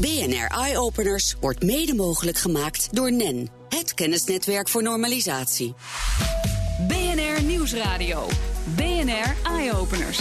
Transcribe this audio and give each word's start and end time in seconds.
BNR 0.00 0.46
Eye 0.64 0.78
Openers 0.78 1.36
wordt 1.40 1.62
mede 1.62 1.94
mogelijk 1.94 2.36
gemaakt 2.36 2.96
door 2.96 3.12
NEN, 3.12 3.48
het 3.68 3.94
kennisnetwerk 3.94 4.68
voor 4.68 4.82
normalisatie. 4.82 5.74
BNR 6.88 7.42
Nieuwsradio. 7.42 8.26
BNR 8.76 9.52
Eye 9.56 9.72
Openers. 9.76 10.18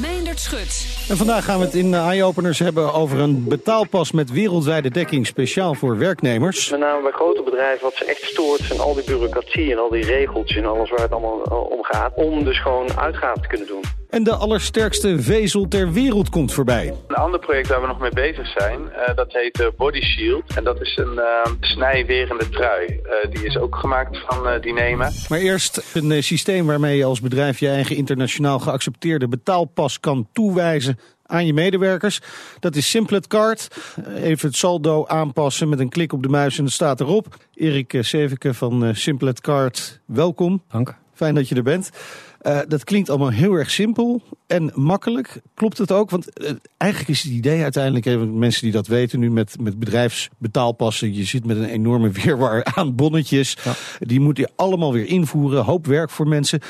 Meindert 0.00 0.40
Schut. 0.40 1.06
En 1.08 1.16
vandaag 1.16 1.44
gaan 1.44 1.58
we 1.58 1.64
het 1.64 1.74
in 1.74 1.94
Eye 1.94 2.24
Openers 2.24 2.58
hebben 2.58 2.92
over 2.92 3.18
een 3.18 3.44
betaalpas 3.48 4.12
met 4.12 4.30
wereldwijde 4.30 4.90
dekking 4.90 5.26
speciaal 5.26 5.74
voor 5.74 5.98
werknemers. 5.98 6.70
Met 6.70 6.80
name 6.80 7.02
bij 7.02 7.12
grote 7.12 7.42
bedrijven 7.42 7.84
wat 7.84 7.94
ze 7.94 8.04
echt 8.04 8.22
stoort 8.22 8.60
zijn 8.60 8.80
al 8.80 8.94
die 8.94 9.04
bureaucratie 9.04 9.72
en 9.72 9.78
al 9.78 9.90
die 9.90 10.04
regeltjes 10.04 10.56
en 10.56 10.66
alles 10.66 10.90
waar 10.90 11.00
het 11.00 11.12
allemaal 11.12 11.44
eh, 11.44 11.70
om 11.70 11.84
gaat. 11.84 12.12
Om 12.14 12.44
dus 12.44 12.62
gewoon 12.62 12.98
uitgaven 12.98 13.42
te 13.42 13.48
kunnen 13.48 13.66
doen. 13.66 13.97
En 14.08 14.24
de 14.24 14.34
allersterkste 14.34 15.22
vezel 15.22 15.68
ter 15.68 15.92
wereld 15.92 16.28
komt 16.28 16.52
voorbij. 16.52 16.94
Een 17.08 17.14
ander 17.14 17.40
project 17.40 17.68
waar 17.68 17.80
we 17.80 17.86
nog 17.86 17.98
mee 17.98 18.10
bezig 18.10 18.46
zijn, 18.46 18.80
uh, 18.80 19.16
dat 19.16 19.32
heet 19.32 19.60
uh, 19.60 19.66
Body 19.76 20.00
Shield. 20.00 20.54
En 20.54 20.64
dat 20.64 20.80
is 20.80 20.96
een 20.96 21.14
uh, 21.14 21.52
snijwerende 21.60 22.48
trui. 22.48 23.00
die 23.30 23.46
is 23.46 23.58
ook 23.58 23.76
gemaakt 23.76 24.18
van 24.26 24.60
Dynema. 24.60 25.10
Maar 25.28 25.38
eerst 25.38 25.94
een 25.94 26.22
systeem 26.22 26.66
waarmee 26.66 26.96
je 26.96 27.04
als 27.04 27.20
bedrijf 27.20 27.58
je 27.58 27.68
eigen 27.68 27.96
internationaal 27.96 28.58
geaccepteerde 28.58 29.28
betaalpas 29.28 30.00
kan 30.00 30.28
toewijzen 30.32 30.98
aan 31.26 31.46
je 31.46 31.54
medewerkers. 31.54 32.20
Dat 32.60 32.76
is 32.76 32.90
Simplet 32.90 33.26
Card. 33.26 33.68
Even 34.14 34.48
het 34.48 34.56
saldo 34.56 35.06
aanpassen 35.06 35.68
met 35.68 35.78
een 35.78 35.88
klik 35.88 36.12
op 36.12 36.22
de 36.22 36.28
muis 36.28 36.58
en 36.58 36.64
het 36.64 36.72
staat 36.72 37.00
erop. 37.00 37.26
Erik 37.54 37.96
Seveke 38.00 38.54
van 38.54 38.94
Simplet 38.94 39.40
Card, 39.40 40.00
welkom. 40.04 40.62
Dank. 40.70 40.94
Fijn 41.14 41.34
dat 41.34 41.48
je 41.48 41.54
er 41.54 41.62
bent. 41.62 41.90
Uh, 42.48 42.60
dat 42.68 42.84
klinkt 42.84 43.10
allemaal 43.10 43.30
heel 43.30 43.52
erg 43.52 43.70
simpel 43.70 44.22
en 44.46 44.72
makkelijk. 44.74 45.40
Klopt 45.54 45.78
het 45.78 45.92
ook? 45.92 46.10
Want 46.10 46.40
uh, 46.42 46.50
eigenlijk 46.76 47.10
is 47.10 47.22
het 47.22 47.32
idee 47.32 47.62
uiteindelijk, 47.62 48.06
even 48.06 48.38
mensen 48.38 48.62
die 48.62 48.72
dat 48.72 48.86
weten 48.86 49.20
nu 49.20 49.30
met, 49.30 49.60
met 49.60 49.78
bedrijfsbetaalpassen. 49.78 51.14
Je 51.14 51.24
zit 51.24 51.44
met 51.44 51.56
een 51.56 51.68
enorme 51.68 52.10
weerwar 52.22 52.64
aan 52.64 52.94
bonnetjes. 52.94 53.56
Ja. 53.64 53.72
Die 53.98 54.20
moet 54.20 54.36
je 54.36 54.48
allemaal 54.56 54.92
weer 54.92 55.06
invoeren. 55.06 55.64
Hoop 55.64 55.86
werk 55.86 56.10
voor 56.10 56.28
mensen. 56.28 56.60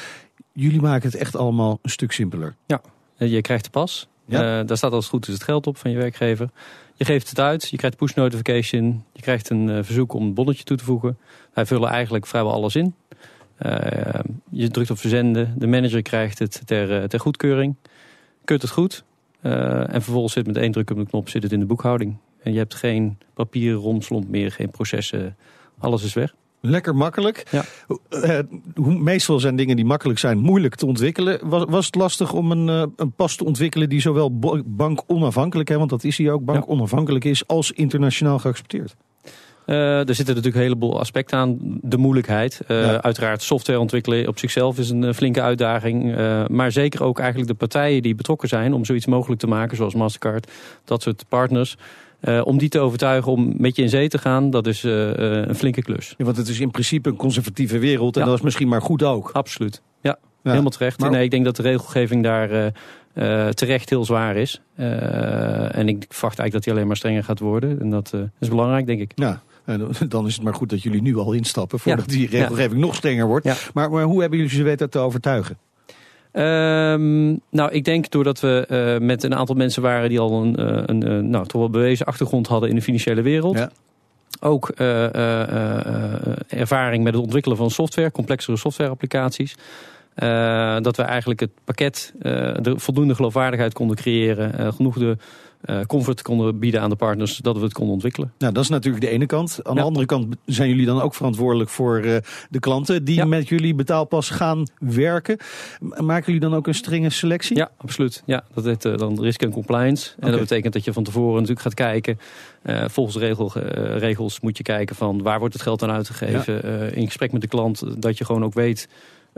Jullie 0.53 0.81
maken 0.81 1.11
het 1.11 1.21
echt 1.21 1.37
allemaal 1.37 1.79
een 1.83 1.91
stuk 1.91 2.13
simpeler. 2.13 2.57
Ja, 2.67 2.81
je 3.17 3.41
krijgt 3.41 3.65
de 3.65 3.71
pas. 3.71 4.09
Ja. 4.25 4.61
Uh, 4.61 4.67
daar 4.67 4.77
staat 4.77 4.93
als 4.93 5.05
het 5.05 5.15
goed 5.15 5.29
is 5.29 5.35
het 5.35 5.43
geld 5.43 5.67
op 5.67 5.77
van 5.77 5.91
je 5.91 5.97
werkgever. 5.97 6.51
Je 6.95 7.05
geeft 7.05 7.29
het 7.29 7.41
uit, 7.41 7.69
je 7.69 7.77
krijgt 7.77 7.97
push 7.97 8.15
notification. 8.15 9.05
Je 9.13 9.23
krijgt 9.23 9.51
een 9.51 9.85
verzoek 9.85 10.13
om 10.13 10.23
een 10.23 10.35
bonnetje 10.35 10.65
toe 10.65 10.77
te 10.77 10.85
voegen. 10.85 11.19
Wij 11.55 11.67
vullen 11.67 11.89
eigenlijk 11.89 12.27
vrijwel 12.27 12.53
alles 12.53 12.77
in. 12.77 12.95
Uh, 13.67 14.21
je 14.51 14.69
drukt 14.69 14.91
op 14.91 14.99
verzenden, 14.99 15.55
de 15.57 15.67
manager 15.67 16.03
krijgt 16.03 16.39
het 16.39 16.63
ter, 16.65 17.09
ter 17.09 17.21
goedkeuring, 17.21 17.75
keurt 18.45 18.63
het 18.63 18.71
goed. 18.71 19.05
Uh, 19.43 19.95
en 19.95 20.03
vervolgens 20.03 20.33
zit 20.33 20.47
met 20.47 20.57
één 20.57 20.73
druk 20.73 20.91
op 20.91 20.97
de 20.97 21.07
knop 21.07 21.29
zit 21.29 21.43
het 21.43 21.53
in 21.53 21.61
de 21.61 21.67
boekhouding. 21.67 22.17
En 22.43 22.53
je 22.53 22.59
hebt 22.59 22.75
geen 22.75 23.19
papieren 23.35 23.81
romslomp 23.81 24.29
meer, 24.29 24.53
geen 24.53 24.71
processen, 24.71 25.37
alles 25.79 26.05
is 26.05 26.15
weg. 26.15 26.35
Lekker 26.61 26.95
makkelijk. 26.97 27.47
Ja. 27.51 27.65
Uh, 28.11 28.39
meestal 28.99 29.41
zijn 29.41 29.57
dingen 29.57 29.77
die 29.77 29.85
makkelijk 29.85 30.19
zijn 30.19 30.39
moeilijk 30.39 30.75
te 30.75 30.87
ontwikkelen. 30.87 31.49
Was, 31.49 31.65
was 31.69 31.87
het 31.87 31.95
lastig 31.95 32.33
om 32.33 32.51
een, 32.51 32.69
uh, 32.69 32.85
een 32.97 33.13
pas 33.13 33.37
te 33.37 33.45
ontwikkelen 33.45 33.89
die 33.89 34.01
zowel 34.01 34.39
bank 34.67 35.03
onafhankelijk, 35.07 35.69
hè, 35.69 35.79
want 35.79 35.91
dat 35.91 36.05
is 36.05 36.19
hij 36.19 36.31
ook, 36.31 36.45
bank 36.45 36.69
onafhankelijk 36.69 37.25
is, 37.25 37.47
als 37.47 37.73
internationaal 37.73 38.39
geaccepteerd? 38.39 38.97
Uh, 39.69 40.09
er 40.09 40.15
zitten 40.15 40.27
natuurlijk 40.27 40.55
een 40.55 40.63
heleboel 40.63 40.99
aspecten 40.99 41.39
aan. 41.39 41.57
De 41.83 41.97
moeilijkheid. 41.97 42.61
Ja. 42.69 43.03
Uiteraard 43.03 43.43
software 43.43 43.81
ontwikkelen 43.81 44.29
op 44.29 44.39
zichzelf 44.39 44.79
is 44.79 44.91
een 44.91 45.03
uh, 45.03 45.13
flinke 45.13 45.43
uitdaging. 45.43 46.17
maar 46.49 46.73
zeker 46.73 47.03
ook 47.03 47.19
eigenlijk 47.19 47.49
de 47.49 47.57
partijen 47.57 48.03
die 48.03 48.15
betrokken 48.15 48.49
zijn 48.49 48.73
om 48.73 48.85
zoiets 48.85 49.07
mogelijk 49.07 49.41
te 49.41 49.47
maken. 49.47 49.77
Zoals 49.77 49.95
Mastercard, 49.95 50.51
dat 50.85 51.03
soort 51.03 51.25
partners. 51.29 51.77
om 52.45 52.59
die 52.59 52.69
te 52.69 52.79
overtuigen 52.79 53.33
om 53.33 53.55
met 53.57 53.77
je 53.77 53.83
in 53.83 53.89
zee 53.89 54.09
te 54.09 54.19
gaan, 54.19 54.51
dat 54.51 54.67
is 54.67 54.83
een 54.83 55.55
flinke 55.55 55.83
klus. 55.83 56.15
Ja, 56.17 56.25
want 56.25 56.37
het 56.37 56.49
is 56.49 56.61
in 56.61 56.71
principe 56.71 57.09
een 57.09 57.17
conservatieve 57.17 57.79
wereld 57.79 58.17
en 58.17 58.23
ja. 58.23 58.29
dat 58.29 58.39
is 58.39 58.45
misschien 58.45 58.69
maar 58.69 58.83
goed 58.83 59.03
ook. 59.03 59.31
Absoluut, 59.31 59.83
ja. 60.01 60.19
ja. 60.43 60.51
Helemaal 60.51 60.71
terecht. 60.71 61.01
Maar... 61.01 61.11
Nee, 61.11 61.25
ik 61.25 61.31
denk 61.31 61.45
dat 61.45 61.57
de 61.57 61.63
regelgeving 61.63 62.23
daar 62.23 62.73
terecht 63.55 63.91
heel 63.91 64.05
zwaar 64.05 64.37
is. 64.37 64.61
en 64.77 65.89
ik 65.89 66.05
verwacht 66.09 66.39
eigenlijk 66.39 66.53
dat 66.53 66.63
die 66.63 66.73
alleen 66.73 66.87
maar 66.87 66.97
strenger 66.97 67.25
gaat 67.25 67.41
worden. 67.41 67.81
En 67.81 67.91
dat 67.91 68.13
is 68.39 68.49
belangrijk, 68.49 68.87
denk 68.87 69.01
ik. 69.01 69.13
Ja. 69.15 69.43
En 69.69 69.89
dan 70.09 70.27
is 70.27 70.35
het 70.35 70.43
maar 70.43 70.55
goed 70.55 70.71
dat 70.71 70.83
jullie 70.83 71.03
nu 71.03 71.17
al 71.17 71.33
instappen 71.33 71.79
voordat 71.79 72.11
ja. 72.11 72.17
die 72.17 72.29
regelgeving 72.29 72.81
ja. 72.81 72.87
nog 72.87 72.95
strenger 72.95 73.27
wordt. 73.27 73.45
Ja. 73.45 73.55
Maar, 73.75 73.91
maar, 73.91 74.03
hoe 74.03 74.21
hebben 74.21 74.39
jullie 74.39 74.55
ze 74.55 74.63
weten 74.63 74.91
te 74.91 74.99
overtuigen? 74.99 75.59
Um, 76.33 77.41
nou, 77.51 77.71
ik 77.71 77.85
denk 77.85 78.11
doordat 78.11 78.41
we 78.41 78.67
uh, 79.01 79.07
met 79.07 79.23
een 79.23 79.35
aantal 79.35 79.55
mensen 79.55 79.83
waren 79.83 80.09
die 80.09 80.21
al 80.21 80.43
een, 80.43 80.61
een 80.91 81.07
uh, 81.07 81.23
nou, 81.23 81.47
toch 81.47 81.61
wel 81.61 81.71
bewezen 81.71 82.07
achtergrond 82.07 82.47
hadden 82.47 82.69
in 82.69 82.75
de 82.75 82.83
financiële 82.83 83.23
wereld. 83.23 83.67
Ook 84.41 84.69
ervaring 86.49 87.05
met 87.05 87.15
het 87.15 87.23
ontwikkelen 87.23 87.57
van 87.57 87.71
software, 87.71 88.11
complexere 88.11 88.57
softwareapplicaties. 88.57 89.57
dat 90.81 90.97
we 90.97 91.03
eigenlijk 91.03 91.41
het 91.41 91.51
pakket, 91.65 92.13
de 92.19 92.73
voldoende 92.77 93.15
geloofwaardigheid 93.15 93.73
konden 93.73 93.97
creëren. 93.97 94.73
genoeg 94.75 94.99
de 94.99 95.17
uh, 95.65 95.81
comfort 95.81 96.23
konden 96.23 96.59
bieden 96.59 96.81
aan 96.81 96.91
de 96.91 96.97
partners, 96.97 97.37
dat 97.37 97.57
we 97.57 97.63
het 97.63 97.73
konden 97.73 97.95
ontwikkelen. 97.95 98.33
Nou, 98.39 98.53
dat 98.53 98.63
is 98.63 98.69
natuurlijk 98.69 99.05
de 99.05 99.11
ene 99.11 99.27
kant. 99.27 99.61
Aan 99.63 99.75
ja. 99.75 99.81
de 99.81 99.87
andere 99.87 100.07
kant 100.07 100.37
zijn 100.45 100.69
jullie 100.69 100.87
dan 100.87 101.01
ook 101.01 101.15
verantwoordelijk 101.15 101.71
voor 101.71 102.05
uh, 102.05 102.17
de 102.51 102.59
klanten 102.59 103.05
die 103.05 103.15
ja. 103.15 103.25
met 103.25 103.49
jullie 103.49 103.75
betaalpas 103.75 104.31
gaan 104.31 104.67
werken. 104.79 105.39
Maken 105.81 106.25
jullie 106.25 106.49
dan 106.49 106.55
ook 106.55 106.67
een 106.67 106.75
strenge 106.75 107.11
selectie? 107.11 107.57
Ja, 107.57 107.71
absoluut. 107.77 108.23
Ja, 108.27 108.45
dat 108.55 108.65
heet 108.65 108.85
uh, 108.85 108.97
dan 108.97 109.21
risk 109.23 109.43
en 109.43 109.51
compliance. 109.51 110.11
En 110.19 110.31
dat 110.31 110.41
betekent 110.41 110.73
dat 110.73 110.85
je 110.85 110.93
van 110.93 111.05
tevoren 111.05 111.35
natuurlijk 111.35 111.61
gaat 111.61 111.75
kijken. 111.75 112.19
volgens 112.91 113.17
regel, 113.17 113.53
regels 113.99 114.41
moet 114.41 114.57
je 114.57 114.63
kijken 114.63 114.97
van 114.97 115.23
waar 115.23 115.39
wordt 115.39 115.55
het 115.55 115.63
geld 115.63 115.83
aan 115.83 115.91
uitgegeven. 115.91 116.55
Ja. 116.55 116.87
in 116.87 117.07
gesprek 117.07 117.33
met 117.33 117.41
de 117.41 117.49
klant, 117.49 118.03
dat 118.03 118.19
je 118.19 118.25
gewoon 118.25 118.45
ook 118.45 118.55
weet 118.55 118.89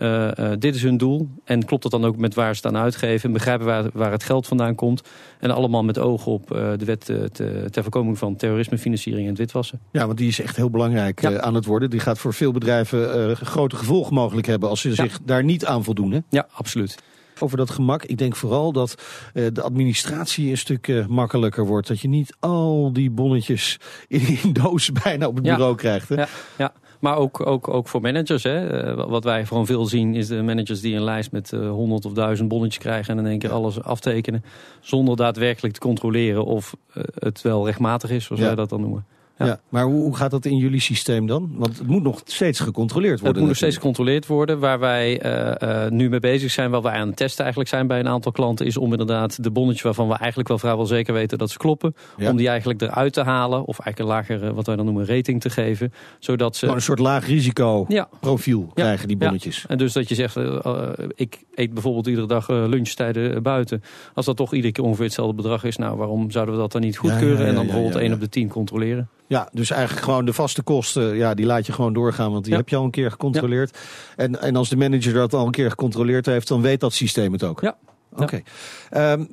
uh, 0.01 0.31
uh, 0.39 0.51
dit 0.59 0.75
is 0.75 0.83
hun 0.83 0.97
doel. 0.97 1.29
En 1.45 1.65
klopt 1.65 1.83
dat 1.83 1.93
dan 1.93 2.05
ook 2.05 2.17
met 2.17 2.35
waar 2.35 2.57
ze 2.57 2.61
het 2.67 2.75
aan 2.75 2.83
uitgeven? 2.83 3.25
En 3.25 3.33
begrijpen 3.33 3.67
waar, 3.67 3.85
waar 3.93 4.13
het 4.13 4.25
geld 4.25 4.47
vandaan 4.47 4.75
komt? 4.75 5.09
En 5.39 5.51
allemaal 5.51 5.85
met 5.85 5.99
oog 5.99 6.27
op 6.27 6.55
uh, 6.55 6.73
de 6.77 6.85
wet 6.85 7.05
te, 7.05 7.31
ter 7.71 7.83
voorkoming 7.83 8.19
van 8.19 8.37
terrorisme, 8.37 8.79
financiering 8.79 9.29
en 9.29 9.35
witwassen. 9.35 9.81
Ja, 9.93 10.07
want 10.07 10.19
die 10.19 10.29
is 10.29 10.41
echt 10.41 10.57
heel 10.57 10.71
belangrijk 10.71 11.21
ja. 11.21 11.41
aan 11.41 11.55
het 11.55 11.65
worden. 11.65 11.91
Die 11.91 12.01
gaat 12.01 12.19
voor 12.19 12.35
veel 12.35 12.53
bedrijven 12.53 13.37
grote 13.37 13.77
gevolgen 13.77 14.15
mogelijk 14.15 14.47
hebben 14.47 14.69
als 14.69 14.81
ze 14.81 14.89
ja. 14.89 14.95
zich 14.95 15.19
daar 15.25 15.45
niet 15.45 15.65
aan 15.67 15.85
voldoen. 15.85 16.13
Hè? 16.13 16.19
Ja, 16.29 16.47
absoluut. 16.53 16.99
Over 17.39 17.57
dat 17.57 17.71
gemak. 17.71 18.05
Ik 18.05 18.19
denk 18.19 18.37
vooral 18.37 18.73
dat 18.73 19.03
de 19.33 19.63
administratie 19.63 20.51
een 20.51 20.59
stuk 20.59 21.05
makkelijker 21.09 21.67
wordt. 21.67 21.89
Dat 21.89 22.01
je 22.01 22.09
niet 22.09 22.37
al 22.39 22.93
die 22.93 23.11
bonnetjes 23.11 23.79
in, 24.09 24.39
in 24.43 24.53
doos 24.53 24.93
bijna 25.03 25.27
op 25.27 25.37
het 25.37 25.45
ja. 25.45 25.55
bureau 25.55 25.77
krijgt. 25.77 26.09
Hè? 26.09 26.15
Ja, 26.15 26.29
ja. 26.59 26.73
Maar 27.01 27.17
ook, 27.17 27.47
ook, 27.47 27.69
ook 27.69 27.89
voor 27.89 28.01
managers. 28.01 28.43
Hè. 28.43 28.87
Uh, 28.97 29.05
wat 29.09 29.25
wij 29.25 29.47
gewoon 29.47 29.67
veel 29.67 29.87
zien 29.87 30.15
is 30.15 30.27
de 30.27 30.43
managers 30.43 30.81
die 30.81 30.97
een 30.97 31.03
lijst 31.03 31.33
met 31.33 31.51
honderd 31.51 32.05
uh, 32.05 32.11
of 32.11 32.17
duizend 32.17 32.49
bonnetjes 32.49 32.83
krijgen 32.83 33.19
en 33.19 33.25
in 33.25 33.31
één 33.31 33.39
keer 33.39 33.53
alles 33.53 33.83
aftekenen. 33.83 34.45
Zonder 34.81 35.17
daadwerkelijk 35.17 35.75
te 35.75 35.81
controleren 35.81 36.45
of 36.45 36.77
uh, 36.95 37.05
het 37.15 37.43
wel 37.43 37.67
rechtmatig 37.67 38.11
is, 38.11 38.25
zoals 38.25 38.43
wij 38.43 38.55
dat 38.55 38.69
dan 38.69 38.81
noemen. 38.81 39.07
Ja. 39.41 39.47
ja. 39.47 39.61
maar 39.69 39.85
hoe, 39.85 40.17
gaat 40.17 40.31
dat 40.31 40.45
in 40.45 40.57
jullie 40.57 40.81
systeem 40.81 41.27
dan? 41.27 41.51
Want 41.55 41.79
het 41.79 41.87
moet 41.87 42.03
nog 42.03 42.21
steeds 42.25 42.61
gecontroleerd 42.61 43.21
worden. 43.21 43.29
Het 43.29 43.39
moet 43.39 43.49
nog 43.49 43.57
steeds 43.57 43.75
gecontroleerd 43.75 44.27
worden. 44.27 44.59
Waar 44.59 44.79
wij 44.79 45.25
uh, 45.25 45.85
uh, 45.85 45.91
nu 45.91 46.09
mee 46.09 46.21
bezig 46.21 46.51
zijn, 46.51 46.71
wat 46.71 46.83
wij 46.83 46.93
aan 46.93 47.07
het 47.07 47.17
testen 47.17 47.41
eigenlijk 47.41 47.71
zijn 47.71 47.87
bij 47.87 47.99
een 47.99 48.09
aantal 48.09 48.33
klanten, 48.33 48.67
is 48.67 48.77
om 48.77 48.91
inderdaad 48.91 49.43
de 49.43 49.51
bonnetjes 49.51 49.83
waarvan 49.83 50.09
we 50.09 50.15
eigenlijk 50.15 50.49
wel 50.49 50.59
vrijwel 50.59 50.87
zeker 50.87 51.15
weten 51.15 51.39
dat 51.39 51.51
ze 51.51 51.59
kloppen, 51.59 51.95
ja. 52.17 52.31
om 52.31 52.37
die 52.37 52.49
eigenlijk 52.49 52.83
eruit 52.83 53.13
te 53.13 53.23
halen. 53.23 53.65
Of 53.65 53.79
eigenlijk 53.79 53.99
een 53.99 54.37
lager, 54.37 54.55
wat 54.55 54.67
wij 54.67 54.77
dan 54.77 54.85
noemen, 54.85 55.07
rating 55.07 55.41
te 55.41 55.51
geven. 55.51 55.93
Zodat 56.19 56.55
ze. 56.55 56.61
Gewoon 56.61 56.77
een 56.77 56.83
soort 56.83 56.99
laag 56.99 57.27
risico 57.27 57.85
ja. 57.89 58.09
profiel 58.21 58.71
krijgen, 58.75 59.09
die 59.09 59.17
bonnetjes. 59.17 59.65
En 59.69 59.79
dus 59.79 59.93
dat 59.93 60.09
je 60.09 60.15
zegt, 60.15 60.37
uh, 60.37 60.89
ik 61.15 61.45
eet 61.55 61.75
bijvoorbeeld 61.75 62.07
iedere 62.07 62.27
dag 62.27 62.49
lunchtijden 62.49 63.43
buiten. 63.43 63.83
Als 64.15 64.27
dat 64.27 64.37
toch 64.37 64.55
iedere 64.55 64.73
keer 64.73 64.85
ongeveer 64.85 65.05
hetzelfde 65.05 65.35
bedrag 65.35 65.65
is, 65.65 65.77
nou 65.77 65.97
waarom 65.97 66.31
zouden 66.31 66.55
we 66.55 66.61
dat 66.61 66.73
dan 66.73 66.81
niet 66.81 66.99
goedkeuren 66.99 67.47
en 67.47 67.55
dan 67.55 67.65
bijvoorbeeld 67.65 67.97
1 67.97 68.13
op 68.13 68.21
de 68.21 68.29
10 68.29 68.49
controleren? 68.49 69.09
Ja, 69.31 69.49
dus 69.53 69.71
eigenlijk 69.71 70.05
gewoon 70.05 70.25
de 70.25 70.33
vaste 70.33 70.63
kosten, 70.63 71.17
ja, 71.17 71.35
die 71.35 71.47
laat 71.47 71.67
je 71.67 71.73
gewoon 71.73 71.93
doorgaan, 71.93 72.33
want 72.33 72.45
die 72.45 72.53
ja. 72.53 72.59
heb 72.59 72.69
je 72.69 72.77
al 72.77 72.85
een 72.85 72.91
keer 72.91 73.11
gecontroleerd. 73.11 73.79
Ja. 74.17 74.25
En, 74.25 74.41
en 74.41 74.57
als 74.57 74.69
de 74.69 74.77
manager 74.77 75.13
dat 75.13 75.35
al 75.35 75.47
een 75.47 75.51
keer 75.51 75.71
gecontroleerd 75.71 76.27
heeft, 76.27 76.49
dan 76.49 76.61
weet 76.61 76.81
dat 76.81 76.93
systeem 76.93 77.33
het 77.33 77.43
ook. 77.43 77.61
Ja. 77.61 77.77
Oké. 78.13 78.23
Okay. 78.23 78.45
Ja. 78.91 79.13
Um, 79.13 79.29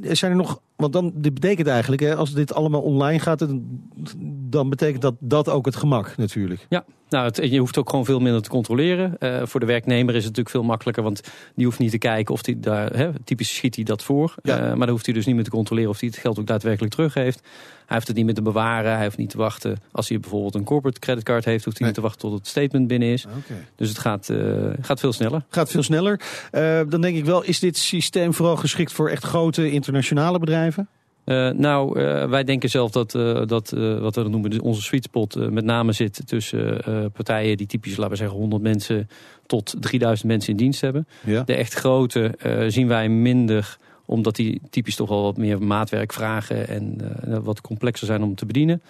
zijn 0.00 0.30
er 0.30 0.36
nog, 0.36 0.60
want 0.76 0.92
dan 0.92 1.12
dit 1.14 1.34
betekent 1.34 1.68
eigenlijk, 1.68 2.02
hè, 2.02 2.16
als 2.16 2.32
dit 2.32 2.54
allemaal 2.54 2.80
online 2.80 3.18
gaat, 3.18 3.38
dan 3.38 3.62
betekent 4.50 5.02
dat 5.02 5.14
dat 5.18 5.48
ook 5.48 5.66
het 5.66 5.76
gemak 5.76 6.16
natuurlijk. 6.16 6.66
Ja, 6.68 6.84
nou, 7.08 7.24
het, 7.24 7.36
je 7.50 7.58
hoeft 7.58 7.78
ook 7.78 7.90
gewoon 7.90 8.04
veel 8.04 8.20
minder 8.20 8.42
te 8.42 8.48
controleren. 8.48 9.16
Uh, 9.18 9.42
voor 9.44 9.60
de 9.60 9.66
werknemer 9.66 10.08
is 10.08 10.24
het 10.24 10.36
natuurlijk 10.36 10.48
veel 10.50 10.62
makkelijker, 10.62 11.02
want 11.02 11.20
die 11.54 11.64
hoeft 11.64 11.78
niet 11.78 11.90
te 11.90 11.98
kijken 11.98 12.34
of 12.34 12.46
hij 12.46 12.56
daar, 12.60 12.96
hè, 12.96 13.10
typisch 13.24 13.54
schiet 13.54 13.74
hij 13.74 13.84
dat 13.84 14.02
voor. 14.02 14.34
Ja. 14.42 14.56
Uh, 14.56 14.68
maar 14.68 14.78
dan 14.78 14.88
hoeft 14.88 15.06
hij 15.06 15.14
dus 15.14 15.26
niet 15.26 15.34
meer 15.34 15.44
te 15.44 15.50
controleren 15.50 15.90
of 15.90 16.00
hij 16.00 16.08
het 16.08 16.18
geld 16.18 16.38
ook 16.38 16.46
daadwerkelijk 16.46 16.92
teruggeeft. 16.94 17.40
Hij 17.86 17.96
hoeft 17.96 18.06
het 18.08 18.16
niet 18.16 18.24
meer 18.24 18.34
te 18.34 18.42
bewaren, 18.42 18.94
hij 18.94 19.04
hoeft 19.04 19.16
niet 19.16 19.30
te 19.30 19.36
wachten. 19.36 19.76
Als 19.92 20.08
hij 20.08 20.20
bijvoorbeeld 20.20 20.54
een 20.54 20.64
corporate 20.64 21.00
creditcard 21.00 21.44
heeft, 21.44 21.64
hoeft 21.64 21.78
hij 21.78 21.86
Nee. 21.86 21.96
niet 21.96 22.04
te 22.04 22.08
wachten 22.08 22.28
tot 22.28 22.38
het 22.38 22.48
statement 22.48 22.86
binnen 22.86 23.08
is. 23.08 23.26
Oké. 23.26 23.54
Dus 23.76 23.88
het 23.88 23.98
gaat, 23.98 24.28
uh, 24.28 24.66
gaat 24.80 25.00
veel 25.00 25.12
sneller. 25.12 25.42
Gaat 25.48 25.70
veel 25.70 25.82
sneller. 25.82 26.20
Dan 26.88 27.00
denk 27.00 27.16
ik 27.16 27.24
wel, 27.24 27.42
is 27.42 27.58
dit 27.58 27.76
systeem 27.76 28.34
vooral 28.34 28.56
geschikt 28.56 28.92
voor 28.92 29.08
echt 29.08 29.24
grote 29.24 29.70
internationale 29.70 30.38
bedrijven? 30.38 30.88
Uh, 31.24 31.50
nou, 31.50 32.00
uh, 32.00 32.24
wij 32.28 32.44
denken 32.44 32.70
zelf 32.70 32.90
dat, 32.90 33.14
uh, 33.14 33.46
dat 33.46 33.70
wat 34.00 34.14
we 34.14 34.28
noemen 34.28 34.60
onze 34.60 34.82
sweet 34.82 35.04
spot 35.04 35.50
met 35.50 35.64
name 35.64 35.92
zit 35.92 36.22
tussen 36.26 36.80
partijen 37.12 37.56
die 37.56 37.66
typisch, 37.66 37.96
laten 37.96 38.10
we 38.10 38.16
zeggen, 38.16 38.38
100 38.38 38.62
mensen 38.62 39.08
tot 39.46 39.74
3000 39.80 40.28
mensen 40.28 40.50
in 40.50 40.56
dienst 40.56 40.80
hebben. 40.80 41.06
Ja. 41.24 41.42
De 41.42 41.54
echt 41.54 41.74
grote 41.74 42.34
zien 42.68 42.88
wij 42.88 43.08
minder 43.08 43.78
omdat 44.06 44.36
die 44.36 44.60
typisch 44.70 44.96
toch 44.96 45.08
wel 45.08 45.22
wat 45.22 45.36
meer 45.36 45.62
maatwerk 45.62 46.12
vragen 46.12 46.68
en 46.68 46.96
wat 47.42 47.60
complexer 47.60 48.06
zijn 48.06 48.22
om 48.22 48.34
te 48.34 48.46
bedienen. 48.46 48.82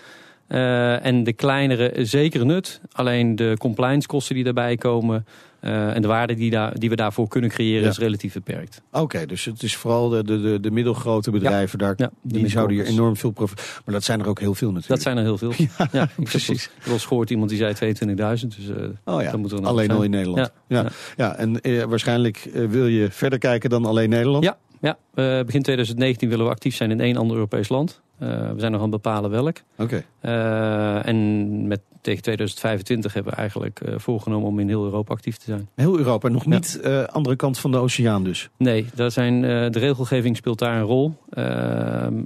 Uh, 0.52 1.05
en 1.06 1.25
de 1.25 1.32
kleinere 1.32 2.05
zeker 2.05 2.47
nut. 2.47 2.81
Alleen 2.93 3.37
de 3.37 3.55
compliance 3.58 4.06
kosten 4.06 4.35
die 4.35 4.44
daarbij 4.44 4.76
komen 4.76 5.26
uh, 5.61 5.94
en 5.97 6.02
de 6.02 6.08
waarde 6.08 6.35
die, 6.35 6.50
daar, 6.50 6.79
die 6.79 6.88
we 6.88 6.97
daarvoor 6.97 7.29
kunnen 7.29 7.50
creëren 7.50 7.82
Ja. 7.82 7.88
is 7.88 7.99
relatief 7.99 8.32
beperkt. 8.32 8.82
Oké, 8.91 9.02
okay, 9.02 9.26
dus 9.26 9.44
het 9.44 9.62
is 9.62 9.76
vooral 9.76 10.08
de, 10.08 10.25
de, 10.25 10.41
de, 10.41 10.61
de 10.61 10.70
middelgrote 10.70 11.31
bedrijven, 11.31 11.79
daar, 11.79 11.94
Ja, 11.97 12.11
die 12.23 12.49
zouden 12.49 12.76
hier 12.76 12.87
enorm 12.87 13.17
veel 13.17 13.31
profit. 13.31 13.81
Maar 13.85 13.94
dat 13.94 14.05
zijn 14.05 14.20
er 14.20 14.29
ook 14.29 14.41
heel 14.41 14.55
veel 14.55 14.73
natuurlijk. 14.73 15.02
Dat 15.02 15.14
zijn 15.14 15.17
er 15.17 15.23
heel 15.23 15.38
veel. 15.38 15.52
Ja, 15.79 15.88
ja, 15.93 16.08
ik 16.17 16.25
precies. 16.25 16.70
heb 16.75 16.85
wel 16.85 16.99
gehoord 16.99 17.31
iemand 17.31 17.50
die 17.50 17.58
zei 17.58 17.94
22.000. 17.94 18.17
Dus 18.17 18.69
uh, 18.69 18.76
oh 19.05 19.23
ja, 19.23 19.31
dan 19.31 19.41
moet 19.41 19.52
er 19.52 19.67
alleen 19.67 19.91
al 19.91 20.02
in 20.02 20.11
Nederland. 20.11 20.52
Ja, 20.67 20.87
ja. 21.17 21.37
en 21.37 21.61
waarschijnlijk 21.88 22.50
wil 22.69 22.87
je 22.87 23.08
verder 23.11 23.38
kijken 23.38 23.70
dan 23.70 23.85
alleen 23.85 24.08
Nederland. 24.08 24.44
Ja, 24.44 24.56
ja. 24.81 24.99
begin 25.44 25.62
2019 25.62 26.29
willen 26.29 26.44
we 26.44 26.50
actief 26.50 26.75
zijn 26.77 26.91
in 26.91 27.00
één 27.00 27.17
ander 27.17 27.37
Europees 27.37 27.69
land. 27.69 28.00
Uh, 28.23 28.29
we 28.29 28.61
zijn 28.61 28.73
nog 28.73 28.82
aan 28.82 28.93
het 28.93 29.03
bepalen 29.03 29.31
welk. 29.31 29.56
Oké. 29.77 30.05
Okay. 30.23 30.35
Uh, 30.35 31.06
en 31.06 31.67
met, 31.67 31.81
tegen 32.00 32.23
2025 32.23 33.12
hebben 33.12 33.32
we 33.32 33.38
eigenlijk 33.38 33.81
voorgenomen 33.97 34.49
om 34.49 34.59
in 34.59 34.69
heel 34.69 34.85
Europa 34.85 35.12
actief 35.12 35.37
te 35.37 35.44
zijn. 35.44 35.69
Heel 35.75 35.99
Europa, 35.99 36.29
nog 36.29 36.47
niet 36.47 36.81
ja. 36.82 37.03
andere 37.03 37.37
kant 37.37 37.59
van 37.59 37.71
de 37.71 37.79
oceaan 37.79 38.25
dus? 38.25 38.49
Nee, 38.56 38.87
daar 38.94 39.11
zijn, 39.11 39.41
de 39.43 39.79
regelgeving 39.79 40.37
speelt 40.37 40.59
daar 40.59 40.77
een 40.77 40.83
rol. 40.83 41.15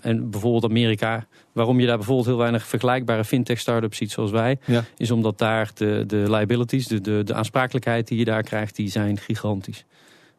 en 0.00 0.30
bijvoorbeeld 0.30 0.64
Amerika. 0.64 1.26
Waarom 1.52 1.80
je 1.80 1.86
daar 1.86 1.96
bijvoorbeeld 1.96 2.26
heel 2.26 2.36
weinig 2.36 2.66
vergelijkbare 2.66 3.24
fintech-startups 3.24 3.96
ziet 3.96 4.10
zoals 4.10 4.30
wij... 4.30 4.58
Ja. 4.64 4.84
is 4.96 5.10
omdat 5.10 5.38
daar 5.38 5.70
de, 5.74 6.04
de 6.06 6.24
liabilities, 6.30 6.86
de, 6.86 7.00
de, 7.00 7.22
de 7.24 7.34
aansprakelijkheid 7.34 8.08
die 8.08 8.18
je 8.18 8.24
daar 8.24 8.42
krijgt... 8.42 8.76
die 8.76 8.90
zijn 8.90 9.18
gigantisch. 9.18 9.84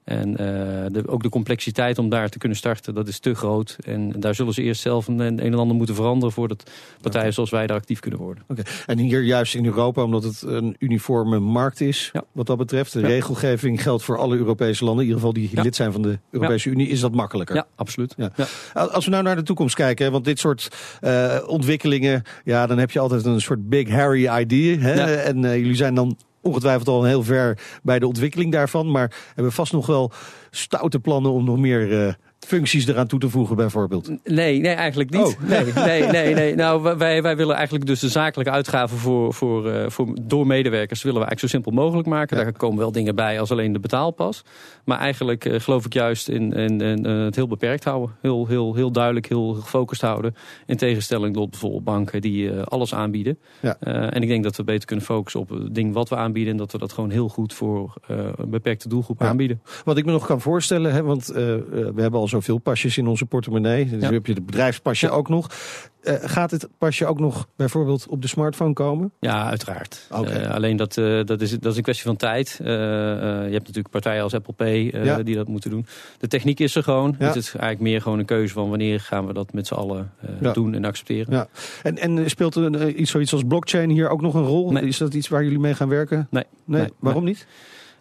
En 0.05 0.29
uh, 0.29 0.37
de, 0.91 1.03
ook 1.07 1.23
de 1.23 1.29
complexiteit 1.29 1.97
om 1.97 2.09
daar 2.09 2.29
te 2.29 2.37
kunnen 2.37 2.57
starten, 2.57 2.93
dat 2.93 3.07
is 3.07 3.19
te 3.19 3.35
groot. 3.35 3.77
En 3.85 4.11
daar 4.19 4.35
zullen 4.35 4.53
ze 4.53 4.61
eerst 4.61 4.81
zelf 4.81 5.07
een, 5.07 5.19
een 5.19 5.39
en 5.39 5.53
ander 5.53 5.75
moeten 5.75 5.95
veranderen... 5.95 6.33
voordat 6.33 6.71
partijen 7.01 7.33
zoals 7.33 7.49
wij 7.49 7.67
daar 7.67 7.77
actief 7.77 7.99
kunnen 7.99 8.19
worden. 8.19 8.43
Oké. 8.47 8.59
Okay. 8.59 8.73
En 8.85 8.97
hier 8.97 9.21
juist 9.21 9.55
in 9.55 9.65
Europa, 9.65 10.03
omdat 10.03 10.23
het 10.23 10.41
een 10.41 10.75
uniforme 10.79 11.39
markt 11.39 11.81
is... 11.81 12.09
Ja. 12.13 12.23
wat 12.31 12.45
dat 12.45 12.57
betreft, 12.57 12.93
de 12.93 12.99
ja. 12.99 13.07
regelgeving 13.07 13.81
geldt 13.81 14.03
voor 14.03 14.17
alle 14.17 14.37
Europese 14.37 14.83
landen... 14.83 15.03
in 15.03 15.09
ieder 15.09 15.21
geval 15.21 15.41
die 15.41 15.49
ja. 15.53 15.61
lid 15.61 15.75
zijn 15.75 15.91
van 15.91 16.01
de 16.01 16.19
Europese 16.31 16.69
Unie, 16.69 16.87
is 16.87 16.99
dat 16.99 17.13
makkelijker. 17.13 17.55
Ja, 17.55 17.67
absoluut. 17.75 18.13
Ja. 18.17 18.31
Als 18.73 19.05
we 19.05 19.11
nou 19.11 19.23
naar 19.23 19.35
de 19.35 19.43
toekomst 19.43 19.75
kijken, 19.75 20.11
want 20.11 20.25
dit 20.25 20.39
soort 20.39 20.69
uh, 21.01 21.37
ontwikkelingen... 21.47 22.23
ja, 22.43 22.67
dan 22.67 22.77
heb 22.77 22.91
je 22.91 22.99
altijd 22.99 23.25
een 23.25 23.41
soort 23.41 23.69
big 23.69 23.89
hairy 23.89 24.41
idea. 24.41 24.77
Hè? 24.77 25.15
En 25.15 25.43
uh, 25.43 25.55
jullie 25.55 25.75
zijn 25.75 25.95
dan 25.95 26.17
ongetwijfeld 26.45 26.87
al 26.87 27.03
heel 27.03 27.23
ver 27.23 27.59
bij 27.83 27.99
de 27.99 28.07
ontwikkeling 28.07 28.51
daarvan. 28.51 28.91
Maar 28.91 29.15
hebben 29.33 29.53
vast 29.53 29.73
nog 29.73 29.85
wel 29.85 30.11
stoute 30.51 30.99
plannen 30.99 31.31
om 31.31 31.43
nog 31.43 31.57
meer 31.57 31.87
uh, 31.91 32.13
functies 32.45 32.87
eraan 32.87 33.07
toe 33.07 33.19
te 33.19 33.29
voegen 33.29 33.55
bijvoorbeeld? 33.55 34.09
Nee, 34.23 34.59
nee 34.59 34.73
eigenlijk 34.73 35.09
niet. 35.09 35.21
Oh. 35.21 35.39
Nee, 35.39 35.73
nee, 35.73 36.03
nee, 36.03 36.33
nee. 36.33 36.55
Nou, 36.55 36.97
wij, 36.97 37.21
wij 37.21 37.35
willen 37.35 37.55
eigenlijk 37.55 37.85
dus 37.85 37.99
de 37.99 38.09
zakelijke 38.09 38.51
uitgaven 38.51 38.97
voor, 38.97 39.33
voor, 39.33 39.67
uh, 39.67 39.89
voor, 39.89 40.17
door 40.21 40.47
medewerkers 40.47 41.03
willen 41.03 41.19
we 41.19 41.25
eigenlijk 41.25 41.53
zo 41.53 41.61
simpel 41.61 41.83
mogelijk 41.83 42.07
maken. 42.07 42.37
Ja. 42.37 42.43
Daar 42.43 42.53
komen 42.53 42.77
wel 42.77 42.91
dingen 42.91 43.15
bij 43.15 43.39
als 43.39 43.51
alleen 43.51 43.73
de 43.73 43.79
betaalpas. 43.79 44.43
Maar 44.85 44.99
eigenlijk 44.99 45.45
uh, 45.45 45.59
geloof 45.59 45.85
ik 45.85 45.93
juist 45.93 46.29
in, 46.29 46.53
in, 46.53 46.81
in 46.81 47.07
uh, 47.07 47.23
het 47.23 47.35
heel 47.35 47.47
beperkt 47.47 47.83
houden. 47.83 48.15
Heel, 48.21 48.47
heel, 48.47 48.75
heel 48.75 48.91
duidelijk, 48.91 49.27
heel 49.27 49.53
gefocust 49.53 50.01
houden. 50.01 50.35
In 50.65 50.77
tegenstelling 50.77 51.33
tot 51.33 51.49
bijvoorbeeld 51.49 51.83
banken 51.83 52.21
die 52.21 52.51
alles 52.51 52.93
aanbieden. 52.93 53.37
Ja. 53.61 53.79
en 53.79 54.21
ik 54.21 54.27
denk 54.27 54.43
dat 54.43 54.55
we 54.55 54.63
beter 54.63 54.85
kunnen 54.85 55.05
focussen 55.05 55.39
op 55.39 55.49
het 55.49 55.75
ding 55.75 55.93
wat 55.93 56.09
we 56.09 56.15
aanbieden. 56.15 56.51
En 56.51 56.57
dat 56.57 56.71
we 56.71 56.77
dat 56.77 56.93
gewoon 56.93 57.09
heel 57.09 57.29
goed 57.29 57.53
voor 57.53 57.93
een 58.35 58.49
beperkte 58.49 58.89
doelgroep 58.89 59.19
ja. 59.19 59.27
aanbieden. 59.27 59.61
Wat 59.83 59.97
ik 59.97 60.05
me 60.05 60.11
nog 60.11 60.25
kan 60.25 60.41
voorstellen, 60.41 60.93
hè, 60.93 61.03
want 61.03 61.25
we 61.25 62.01
hebben 62.01 62.19
al 62.19 62.27
zoveel 62.35 62.57
pasjes 62.57 62.97
in 62.97 63.07
onze 63.07 63.25
portemonnee. 63.25 63.89
Dus 63.89 64.01
Ja. 64.01 64.11
heb 64.11 64.25
je 64.25 64.33
het 64.33 64.45
bedrijfspasje 64.45 65.05
Ja. 65.05 65.11
ook 65.11 65.29
nog. 65.29 65.49
Uh, 66.03 66.13
gaat 66.21 66.51
het 66.51 66.67
pasje 66.77 67.05
ook 67.05 67.19
nog 67.19 67.47
bijvoorbeeld 67.55 68.07
op 68.07 68.21
de 68.21 68.27
smartphone 68.27 68.73
komen? 68.73 69.11
Ja, 69.19 69.49
uiteraard. 69.49 70.07
Uh, 70.11 70.49
alleen 70.53 70.75
dat, 70.77 70.97
uh, 70.97 71.23
dat, 71.23 71.41
is, 71.41 71.51
dat 71.59 71.71
is 71.71 71.77
een 71.77 71.83
kwestie 71.83 72.05
van 72.05 72.15
tijd. 72.15 72.55
Je 72.63 73.49
hebt 73.51 73.59
natuurlijk 73.67 73.89
partijen 73.89 74.23
als 74.23 74.33
Apple 74.33 74.53
Pay 74.53 74.91
Ja. 75.03 75.23
die 75.23 75.35
dat 75.35 75.47
moeten 75.47 75.69
doen. 75.69 75.85
De 76.17 76.27
techniek 76.27 76.59
is 76.59 76.75
er 76.75 76.83
gewoon. 76.83 77.15
Ja. 77.19 77.25
Het 77.25 77.35
is 77.35 77.45
eigenlijk 77.49 77.79
meer 77.81 78.01
gewoon 78.01 78.19
een 78.19 78.25
keuze 78.25 78.53
van 78.53 78.69
wanneer 78.69 78.99
gaan 78.99 79.25
we 79.27 79.33
dat 79.33 79.53
met 79.53 79.67
z'n 79.67 79.73
allen 79.73 80.11
Ja. 80.41 80.51
doen 80.51 80.73
en 80.73 80.85
accepteren. 80.85 81.33
Ja. 81.33 81.47
En, 81.83 81.97
en 81.97 82.29
speelt 82.29 82.55
er 82.55 82.87
iets 82.95 83.11
zoiets 83.11 83.33
als 83.33 83.43
blockchain 83.47 83.89
hier 83.89 84.09
ook 84.09 84.21
nog 84.21 84.33
een 84.33 84.45
rol? 84.45 84.71
Nee. 84.71 84.83
Is 84.83 84.97
dat 84.97 85.13
iets 85.13 85.27
waar 85.27 85.43
jullie 85.43 85.59
mee 85.59 85.73
gaan 85.73 85.89
werken? 85.89 86.27
Nee. 86.29 86.43
Nee, 86.65 86.81
Nee. 86.81 86.89
waarom 86.99 87.23
niet? 87.23 87.47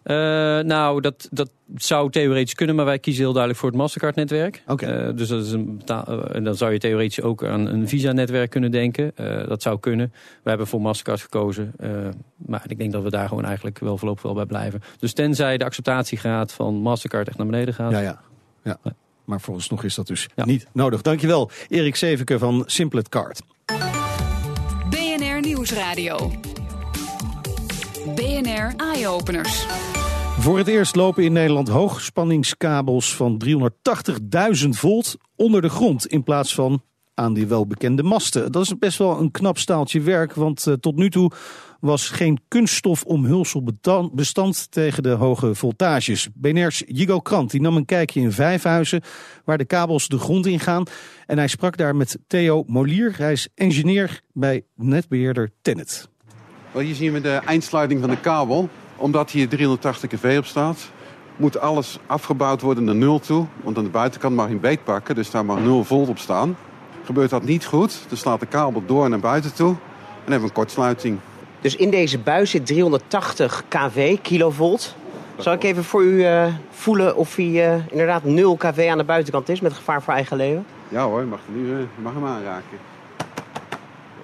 Uh, 0.05 0.17
nou, 0.59 1.01
dat, 1.01 1.29
dat 1.31 1.51
zou 1.77 2.11
theoretisch 2.11 2.55
kunnen, 2.55 2.77
maar 2.77 2.85
wij 2.85 2.99
kiezen 2.99 3.23
heel 3.23 3.33
duidelijk 3.33 3.61
voor 3.61 3.71
het 3.71 3.79
Mastercard-netwerk. 3.79 4.63
Oké. 4.67 5.09
Uh, 5.09 5.17
dus 5.17 5.29
dat 5.29 5.45
is 5.45 5.53
een 5.53 5.77
betaal, 5.77 6.05
uh, 6.09 6.37
en 6.37 6.45
dan 6.45 6.55
zou 6.55 6.73
je 6.73 6.79
theoretisch 6.79 7.21
ook 7.21 7.45
aan 7.45 7.67
een 7.67 7.89
Visa-netwerk 7.89 8.51
kunnen 8.51 8.71
denken. 8.71 9.13
Uh, 9.21 9.47
dat 9.49 9.63
zou 9.63 9.81
kunnen. 9.81 10.13
We 10.43 10.49
hebben 10.49 10.67
voor 10.67 10.81
Mastercard 10.81 11.21
gekozen. 11.21 11.73
Uh, 11.81 11.91
maar 12.37 12.65
ik 12.67 12.79
denk 12.79 12.93
dat 12.93 13.03
we 13.03 13.11
daar 13.11 13.29
gewoon 13.29 13.45
eigenlijk 13.45 13.79
wel 13.79 13.99
voorlopig 13.99 14.23
wel 14.23 14.35
bij 14.35 14.47
blijven. 14.47 14.83
Dus 14.99 15.13
tenzij 15.13 15.59
de 15.59 15.65
acceptatiegraad 15.65 16.53
van 16.53 16.75
Mastercard 16.75 17.29
echt 17.29 17.37
naar 17.37 17.47
beneden 17.47 17.75
gaat. 17.75 17.91
Ja, 17.91 18.01
ja. 18.01 18.21
ja. 18.63 18.79
Maar 19.25 19.41
volgens 19.41 19.69
nog 19.69 19.85
is 19.85 19.95
dat 19.95 20.07
dus 20.07 20.29
Ja. 20.35 20.45
niet 20.45 20.67
nodig. 20.73 21.03
Dankjewel, 21.03 21.51
Erik 21.69 21.97
Zevenke 21.97 22.39
van 22.39 22.63
Simplet 22.67 23.09
Card. 23.09 23.41
BNR 24.91 25.41
Nieuwsradio. 25.41 26.31
BNR 28.05 28.73
Eye-Openers. 28.77 29.67
Voor 30.39 30.59
het 30.59 30.67
eerst 30.67 30.97
lopen 30.97 31.25
in 31.25 31.33
Nederland 31.33 31.69
hoogspanningskabels 31.69 33.17
van 33.17 33.43
380.000 33.45 34.69
volt 34.69 35.17
onder 35.37 35.63
de 35.63 35.69
grond 35.69 36.07
in 36.07 36.23
plaats 36.23 36.55
van 36.55 36.83
aan 37.15 37.35
die 37.35 37.47
welbekende 37.47 38.03
masten. 38.03 38.53
Dat 38.53 38.63
is 38.63 38.79
best 38.79 38.99
wel 38.99 39.21
een 39.21 39.31
knap 39.31 39.59
staaltje 39.59 40.01
werk, 40.01 40.35
want 40.35 40.67
uh, 40.67 40.75
tot 40.75 40.97
nu 40.97 41.11
toe 41.11 41.31
was 41.81 42.09
geen 42.09 42.41
kunststof 42.49 43.05
omhulsel 43.05 43.65
bestand 44.13 44.71
tegen 44.71 45.03
de 45.03 45.11
hoge 45.11 45.55
voltages. 45.55 46.29
BNR's 46.35 46.83
Jigo 46.87 47.21
Krant 47.21 47.51
die 47.51 47.61
nam 47.61 47.77
een 47.77 47.85
kijkje 47.85 48.21
in 48.21 48.33
Vijfhuizen 48.33 49.03
waar 49.45 49.59
de 49.59 49.65
kabels 49.65 50.09
de 50.09 50.19
grond 50.19 50.47
in 50.47 50.61
gaan. 50.61 50.85
En 51.27 51.39
hij 51.39 51.49
sprak 51.49 51.77
daar 51.77 51.97
met 51.97 52.19
Theo 52.27 52.65
Molier. 52.67 53.15
Hij 53.17 53.33
is 53.33 53.49
engineer 53.55 54.21
bij 54.33 54.65
netbeheerder 54.75 55.51
Tennet. 55.63 56.13
Wel, 56.75 56.83
hier 56.83 56.95
zien 56.95 57.13
we 57.13 57.21
de 57.21 57.41
eindsluiting 57.47 58.01
van 58.01 58.11
de 58.11 58.21
kabel. 58.21 58.69
Omdat 58.97 59.31
hier 59.31 59.49
380 59.49 60.11
kV 60.11 60.37
op 60.39 60.45
staat, 60.45 60.91
moet 61.37 61.59
alles 61.59 61.99
afgebouwd 62.07 62.61
worden 62.61 62.85
naar 62.85 62.95
nul 62.95 63.19
toe. 63.19 63.47
Want 63.63 63.79
aan 63.79 63.85
de 63.85 63.91
buitenkant 63.91 64.35
mag 64.35 64.47
je 64.47 64.53
een 64.53 64.61
beet 64.61 64.85
pakken, 64.85 65.15
dus 65.15 65.31
daar 65.31 65.45
mag 65.45 65.59
0 65.59 65.85
volt 65.85 66.09
op 66.09 66.19
staan. 66.19 66.57
Gebeurt 67.05 67.31
dat 67.31 67.43
niet 67.43 67.65
goed, 67.65 68.05
dan 68.09 68.17
slaat 68.17 68.41
de 68.41 68.47
kabel 68.47 68.83
door 68.87 69.09
naar 69.09 69.21
buiten 69.21 69.55
toe. 69.55 69.69
En 69.69 69.77
hebben 70.31 70.41
we 70.41 70.47
een 70.47 70.53
kortsluiting. 70.53 71.19
Dus 71.61 71.77
in 71.77 71.91
deze 71.91 72.19
buis 72.19 72.51
zit 72.51 72.67
380 72.67 73.65
kV, 73.69 74.17
kilovolt. 74.23 74.95
Zal 75.37 75.53
ik 75.53 75.63
even 75.63 75.85
voor 75.85 76.03
u 76.03 76.15
uh, 76.15 76.47
voelen 76.71 77.17
of 77.17 77.37
hij 77.37 77.47
uh, 77.47 77.75
inderdaad 77.91 78.25
0 78.25 78.57
kV 78.57 78.89
aan 78.91 78.99
de 78.99 79.05
buitenkant 79.05 79.49
is 79.49 79.61
met 79.61 79.73
gevaar 79.73 80.03
voor 80.03 80.15
eigen 80.15 80.37
leven? 80.37 80.67
Ja 80.89 81.05
hoor, 81.05 81.21
je 81.21 81.27
mag, 81.27 81.41
nu, 81.55 81.63
uh, 81.63 81.79
je 81.79 82.03
mag 82.03 82.15
hem 82.15 82.27
aanraken. 82.27 82.79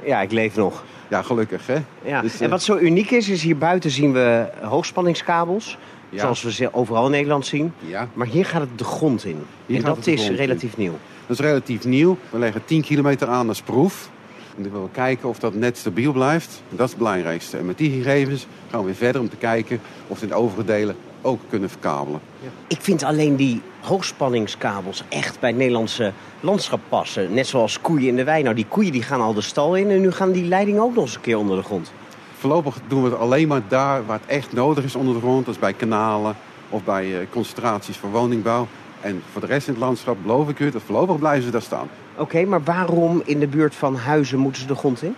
Ja, 0.04 0.20
ik 0.20 0.32
leef 0.32 0.56
nog. 0.56 0.82
Ja, 1.10 1.22
gelukkig 1.22 1.66
hè. 1.66 1.76
Ja. 2.04 2.20
Dus, 2.20 2.40
en 2.40 2.50
wat 2.50 2.62
zo 2.62 2.76
uniek 2.76 3.10
is, 3.10 3.28
is 3.28 3.42
hier 3.42 3.58
buiten 3.58 3.90
zien 3.90 4.12
we 4.12 4.48
hoogspanningskabels. 4.62 5.78
Ja. 6.08 6.20
Zoals 6.20 6.42
we 6.42 6.52
ze 6.52 6.74
overal 6.74 7.04
in 7.04 7.10
Nederland 7.10 7.46
zien. 7.46 7.72
Ja. 7.78 8.08
Maar 8.12 8.26
hier 8.26 8.46
gaat 8.46 8.60
het 8.60 8.78
de 8.78 8.84
grond 8.84 9.24
in. 9.24 9.42
Hier 9.66 9.76
en 9.76 9.84
dat 9.84 10.06
is 10.06 10.28
in. 10.28 10.34
relatief 10.34 10.76
nieuw. 10.76 10.98
Dat 11.26 11.38
is 11.38 11.44
relatief 11.44 11.84
nieuw. 11.84 12.16
We 12.30 12.38
leggen 12.38 12.64
10 12.64 12.82
kilometer 12.82 13.28
aan 13.28 13.48
als 13.48 13.62
proef. 13.62 14.10
En 14.56 14.62
dan 14.62 14.72
willen 14.72 14.86
we 14.86 14.92
kijken 14.92 15.28
of 15.28 15.38
dat 15.38 15.54
net 15.54 15.76
stabiel 15.76 16.12
blijft. 16.12 16.62
Dat 16.68 16.86
is 16.86 16.90
het 16.90 16.98
belangrijkste. 16.98 17.56
En 17.56 17.66
met 17.66 17.78
die 17.78 17.90
gegevens 17.90 18.46
gaan 18.70 18.80
we 18.80 18.86
weer 18.86 18.94
verder 18.94 19.20
om 19.20 19.28
te 19.28 19.36
kijken 19.36 19.80
of 20.06 20.20
het 20.20 20.22
in 20.22 20.28
de 20.28 20.34
overige 20.34 20.64
delen 20.64 20.96
ook 21.22 21.40
kunnen 21.48 21.70
verkabelen. 21.70 22.20
Ik 22.66 22.80
vind 22.80 23.02
alleen 23.02 23.36
die 23.36 23.62
hoogspanningskabels 23.80 25.04
echt 25.08 25.40
bij 25.40 25.48
het 25.48 25.58
Nederlandse 25.58 26.12
landschap 26.40 26.80
passen. 26.88 27.34
Net 27.34 27.46
zoals 27.46 27.80
koeien 27.80 28.08
in 28.08 28.16
de 28.16 28.24
wei. 28.24 28.42
Nou, 28.42 28.54
die 28.54 28.66
koeien 28.68 28.92
die 28.92 29.02
gaan 29.02 29.20
al 29.20 29.34
de 29.34 29.40
stal 29.40 29.74
in 29.74 29.90
en 29.90 30.00
nu 30.00 30.10
gaan 30.10 30.32
die 30.32 30.44
leidingen 30.44 30.82
ook 30.82 30.94
nog 30.94 31.04
eens 31.04 31.14
een 31.14 31.20
keer 31.20 31.38
onder 31.38 31.56
de 31.56 31.62
grond. 31.62 31.92
Voorlopig 32.38 32.78
doen 32.86 33.02
we 33.02 33.10
het 33.10 33.18
alleen 33.18 33.48
maar 33.48 33.62
daar 33.68 34.06
waar 34.06 34.18
het 34.20 34.30
echt 34.30 34.52
nodig 34.52 34.84
is 34.84 34.94
onder 34.94 35.14
de 35.14 35.20
grond. 35.20 35.44
Dat 35.44 35.54
is 35.54 35.60
bij 35.60 35.72
kanalen 35.72 36.36
of 36.68 36.84
bij 36.84 37.20
eh, 37.20 37.26
concentraties 37.30 37.96
voor 37.96 38.10
woningbouw. 38.10 38.66
En 39.00 39.22
voor 39.32 39.40
de 39.40 39.46
rest 39.46 39.66
in 39.66 39.72
het 39.72 39.82
landschap 39.82 40.16
beloof 40.22 40.48
ik 40.48 40.58
u 40.58 40.70
dat 40.70 40.82
voorlopig 40.82 41.18
blijven 41.18 41.44
ze 41.44 41.50
daar 41.50 41.62
staan. 41.62 41.88
Oké, 42.16 42.44
maar 42.44 42.62
waarom 42.62 43.22
in 43.24 43.38
de 43.38 43.46
buurt 43.46 43.74
van 43.74 43.96
huizen 43.96 44.38
moeten 44.38 44.60
ze 44.60 44.66
de 44.66 44.74
grond 44.74 45.02
in? 45.02 45.16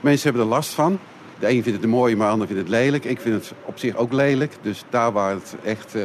Mensen 0.00 0.28
hebben 0.28 0.42
er 0.42 0.54
last 0.54 0.74
van. 0.74 0.98
De 1.42 1.48
een 1.48 1.62
vindt 1.62 1.80
het 1.80 1.90
mooi, 1.90 2.16
maar 2.16 2.26
de 2.26 2.32
ander 2.32 2.46
vindt 2.46 2.62
het 2.62 2.70
lelijk. 2.70 3.04
Ik 3.04 3.20
vind 3.20 3.34
het 3.34 3.52
op 3.64 3.78
zich 3.78 3.96
ook 3.96 4.12
lelijk. 4.12 4.52
Dus 4.60 4.84
daar 4.90 5.12
waar 5.12 5.30
het 5.30 5.56
echt 5.64 5.94
uh, 5.94 6.04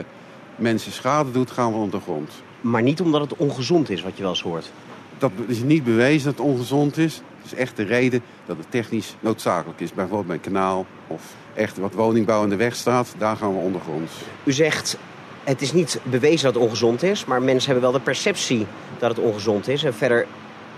mensen 0.56 0.92
schade 0.92 1.32
doet, 1.32 1.52
gaan 1.52 1.72
we 1.72 1.78
onder 1.78 2.00
de 2.00 2.06
grond. 2.06 2.32
Maar 2.62 2.82
niet 2.82 3.02
omdat 3.02 3.22
het 3.22 3.36
ongezond 3.36 3.90
is, 3.90 4.02
wat 4.02 4.16
je 4.16 4.22
wel 4.22 4.32
eens 4.32 4.42
hoort. 4.42 4.72
Dat 5.18 5.32
is 5.48 5.64
niet 5.64 5.84
bewezen 5.84 6.26
dat 6.26 6.38
het 6.38 6.48
ongezond 6.48 6.98
is. 6.98 7.22
Het 7.42 7.52
is 7.52 7.54
echt 7.54 7.76
de 7.76 7.84
reden 7.84 8.22
dat 8.46 8.58
het 8.58 8.66
technisch 8.70 9.16
noodzakelijk 9.20 9.80
is. 9.80 9.94
Bijvoorbeeld 9.94 10.28
bij 10.28 10.36
een 10.36 10.42
kanaal 10.42 10.86
of 11.08 11.22
echt 11.54 11.78
wat 11.78 11.94
woningbouw 11.94 12.44
in 12.44 12.50
de 12.50 12.56
weg 12.56 12.76
staat. 12.76 13.16
Daar 13.18 13.38
gaan 13.38 13.54
we 13.54 13.60
ondergronds. 13.60 14.14
U 14.44 14.52
zegt, 14.52 14.98
het 15.44 15.62
is 15.62 15.74
niet 15.74 16.00
bewezen 16.04 16.46
dat 16.46 16.54
het 16.54 16.64
ongezond 16.64 17.04
is. 17.04 17.26
Maar 17.26 17.42
mensen 17.42 17.72
hebben 17.72 17.90
wel 17.92 18.00
de 18.00 18.06
perceptie 18.06 18.66
dat 19.00 19.10
het 19.10 19.20
ongezond 19.20 19.68
is. 19.68 19.84
En 19.84 19.94
verder 19.94 20.28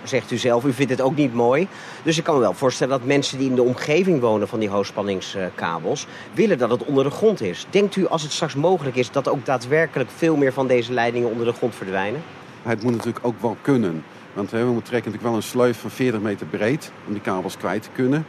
zegt 0.03 0.31
u 0.31 0.37
zelf, 0.37 0.63
u 0.63 0.73
vindt 0.73 0.91
het 0.91 1.01
ook 1.01 1.15
niet 1.15 1.33
mooi. 1.33 1.67
Dus 2.03 2.17
ik 2.17 2.23
kan 2.23 2.35
me 2.35 2.41
wel 2.41 2.53
voorstellen 2.53 2.97
dat 2.97 3.07
mensen 3.07 3.37
die 3.37 3.49
in 3.49 3.55
de 3.55 3.63
omgeving 3.63 4.21
wonen 4.21 4.47
van 4.47 4.59
die 4.59 4.69
hoogspanningskabels... 4.69 6.07
willen 6.33 6.57
dat 6.57 6.69
het 6.69 6.83
onder 6.83 7.03
de 7.03 7.09
grond 7.09 7.41
is. 7.41 7.65
Denkt 7.69 7.95
u 7.95 8.07
als 8.07 8.21
het 8.21 8.31
straks 8.31 8.55
mogelijk 8.55 8.95
is 8.95 9.11
dat 9.11 9.27
ook 9.27 9.45
daadwerkelijk 9.45 10.09
veel 10.15 10.35
meer 10.35 10.53
van 10.53 10.67
deze 10.67 10.93
leidingen 10.93 11.29
onder 11.29 11.45
de 11.45 11.53
grond 11.53 11.75
verdwijnen? 11.75 12.21
Het 12.63 12.83
moet 12.83 12.95
natuurlijk 12.95 13.25
ook 13.25 13.41
wel 13.41 13.57
kunnen. 13.61 14.03
Want 14.33 14.51
we 14.51 14.57
trekken 14.57 14.81
natuurlijk 14.91 15.23
wel 15.23 15.35
een 15.35 15.43
sleuf 15.43 15.79
van 15.79 15.89
40 15.89 16.21
meter 16.21 16.45
breed 16.45 16.91
om 17.07 17.13
die 17.13 17.21
kabels 17.21 17.57
kwijt 17.57 17.83
te 17.83 17.89
kunnen. 17.93 18.25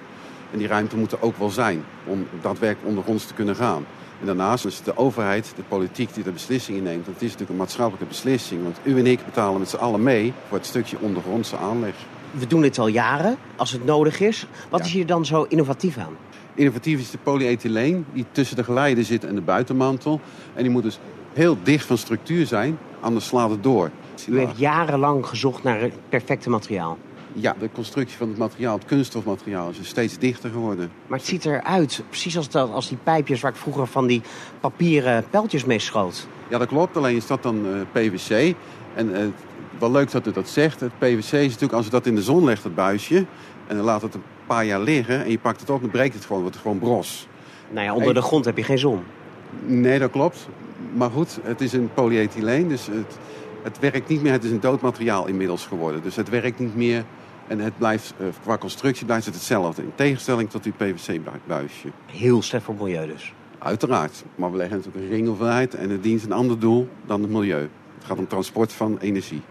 En 0.50 0.58
die 0.58 0.66
ruimte 0.66 0.96
moet 0.96 1.12
er 1.12 1.22
ook 1.22 1.36
wel 1.36 1.50
zijn 1.50 1.84
om 2.04 2.26
daadwerkelijk 2.40 2.88
ondergronds 2.88 3.26
te 3.26 3.34
kunnen 3.34 3.56
gaan. 3.56 3.86
En 4.20 4.26
daarnaast 4.26 4.64
is 4.64 4.76
het 4.76 4.84
de 4.84 4.96
overheid, 4.96 5.52
de 5.56 5.62
politiek 5.62 6.14
die 6.14 6.24
de 6.24 6.32
beslissingen 6.32 6.82
neemt. 6.82 7.06
Dat 7.06 7.14
is 7.14 7.22
natuurlijk 7.22 7.50
een 7.50 7.56
maatschappelijke 7.56 8.06
beslissing. 8.06 8.62
Want 8.62 8.78
u 8.82 8.98
en 8.98 9.06
ik 9.06 9.24
betalen 9.24 9.58
met 9.58 9.68
z'n 9.68 9.76
allen 9.76 10.02
mee 10.02 10.32
voor 10.48 10.56
het 10.56 10.66
stukje 10.66 10.96
ondergrondse 11.00 11.56
aanleg. 11.56 11.94
We 12.30 12.46
doen 12.46 12.60
dit 12.60 12.78
al 12.78 12.86
jaren, 12.86 13.36
als 13.56 13.72
het 13.72 13.84
nodig 13.84 14.20
is. 14.20 14.46
Wat 14.68 14.84
is 14.84 14.92
hier 14.92 15.06
dan 15.06 15.26
zo 15.26 15.46
innovatief 15.48 15.98
aan? 15.98 16.16
Innovatief 16.54 17.00
is 17.00 17.10
de 17.10 17.18
polyethyleen 17.18 18.06
die 18.12 18.24
tussen 18.32 18.56
de 18.56 18.64
geleider 18.64 19.04
zit 19.04 19.24
en 19.24 19.34
de 19.34 19.40
buitenmantel. 19.40 20.20
En 20.54 20.62
die 20.62 20.72
moet 20.72 20.82
dus 20.82 20.98
heel 21.32 21.56
dicht 21.62 21.86
van 21.86 21.98
structuur 21.98 22.46
zijn, 22.46 22.78
anders 23.00 23.26
slaat 23.26 23.50
het 23.50 23.62
door. 23.62 23.90
U 24.28 24.38
heeft 24.38 24.58
jarenlang 24.58 25.26
gezocht 25.26 25.62
naar 25.62 25.80
het 25.80 25.94
perfecte 26.08 26.50
materiaal. 26.50 26.98
Ja, 27.32 27.56
de 27.58 27.68
constructie 27.72 28.16
van 28.16 28.28
het 28.28 28.38
materiaal, 28.38 28.74
het 28.74 28.84
kunststofmateriaal, 28.84 29.70
is 29.70 29.76
dus 29.76 29.88
steeds 29.88 30.18
dichter 30.18 30.50
geworden. 30.50 30.90
Maar 31.06 31.18
het 31.18 31.26
ziet 31.26 31.44
eruit, 31.44 32.02
precies 32.08 32.36
als, 32.36 32.48
dat, 32.48 32.72
als 32.72 32.88
die 32.88 32.98
pijpjes 33.02 33.40
waar 33.40 33.50
ik 33.50 33.56
vroeger 33.56 33.86
van 33.86 34.06
die 34.06 34.22
papieren 34.60 35.24
pijltjes 35.30 35.64
mee 35.64 35.78
schoot. 35.78 36.26
Ja, 36.48 36.58
dat 36.58 36.68
klopt. 36.68 36.96
Alleen 36.96 37.16
is 37.16 37.26
dat 37.26 37.42
dan 37.42 37.66
uh, 37.66 37.72
PVC. 37.92 38.54
En 38.94 39.10
uh, 39.10 39.18
wel 39.78 39.90
leuk 39.90 40.10
dat 40.10 40.26
u 40.26 40.32
dat 40.32 40.48
zegt. 40.48 40.80
Het 40.80 40.98
PVC 40.98 41.32
is 41.32 41.32
natuurlijk, 41.32 41.72
als 41.72 41.86
u 41.86 41.90
dat 41.90 42.06
in 42.06 42.14
de 42.14 42.22
zon 42.22 42.44
legt, 42.44 42.64
het 42.64 42.74
buisje... 42.74 43.16
en 43.66 43.76
dan 43.76 43.84
laat 43.84 44.02
het 44.02 44.14
een 44.14 44.22
paar 44.46 44.64
jaar 44.64 44.80
liggen 44.80 45.24
en 45.24 45.30
je 45.30 45.38
pakt 45.38 45.60
het 45.60 45.70
op... 45.70 45.80
dan 45.80 45.90
breekt 45.90 46.14
het 46.14 46.24
gewoon, 46.24 46.40
wordt 46.40 46.56
het 46.56 46.64
gewoon 46.64 46.78
bros. 46.78 47.28
Nou 47.70 47.84
ja, 47.84 47.92
onder 47.92 48.08
en... 48.08 48.14
de 48.14 48.22
grond 48.22 48.44
heb 48.44 48.56
je 48.56 48.62
geen 48.62 48.78
zon. 48.78 49.02
Nee, 49.66 49.98
dat 49.98 50.10
klopt. 50.10 50.48
Maar 50.94 51.10
goed, 51.10 51.38
het 51.42 51.60
is 51.60 51.72
een 51.72 51.90
polyethyleen, 51.94 52.68
dus 52.68 52.86
het, 52.86 53.18
het 53.62 53.78
werkt 53.78 54.08
niet 54.08 54.22
meer. 54.22 54.32
Het 54.32 54.44
is 54.44 54.50
een 54.50 54.60
dood 54.60 54.80
materiaal 54.80 55.26
inmiddels 55.26 55.66
geworden. 55.66 56.02
Dus 56.02 56.16
het 56.16 56.28
werkt 56.28 56.58
niet 56.58 56.76
meer 56.76 57.04
en 57.50 57.58
het 57.58 57.78
blijft, 57.78 58.14
uh, 58.20 58.26
qua 58.42 58.58
constructie 58.58 59.06
blijft 59.06 59.26
het 59.26 59.34
hetzelfde. 59.34 59.82
In 59.82 59.92
tegenstelling 59.94 60.50
tot 60.50 60.64
uw 60.64 60.72
PVC-buisje. 60.72 61.88
Heel 62.06 62.42
slecht 62.42 62.64
voor 62.64 62.74
het 62.74 62.82
milieu 62.82 63.06
dus. 63.06 63.32
Uiteraard. 63.58 64.24
Maar 64.34 64.50
we 64.50 64.56
leggen 64.56 64.76
natuurlijk 64.76 65.04
een 65.04 65.10
ringelvaart 65.10 65.74
en 65.74 65.90
het 65.90 66.02
dient 66.02 66.24
een 66.24 66.32
ander 66.32 66.58
doel 66.58 66.88
dan 67.06 67.22
het 67.22 67.30
milieu. 67.30 67.60
Het 67.94 68.04
gaat 68.04 68.18
om 68.18 68.26
transport 68.26 68.72
van 68.72 68.98
energie. 68.98 69.42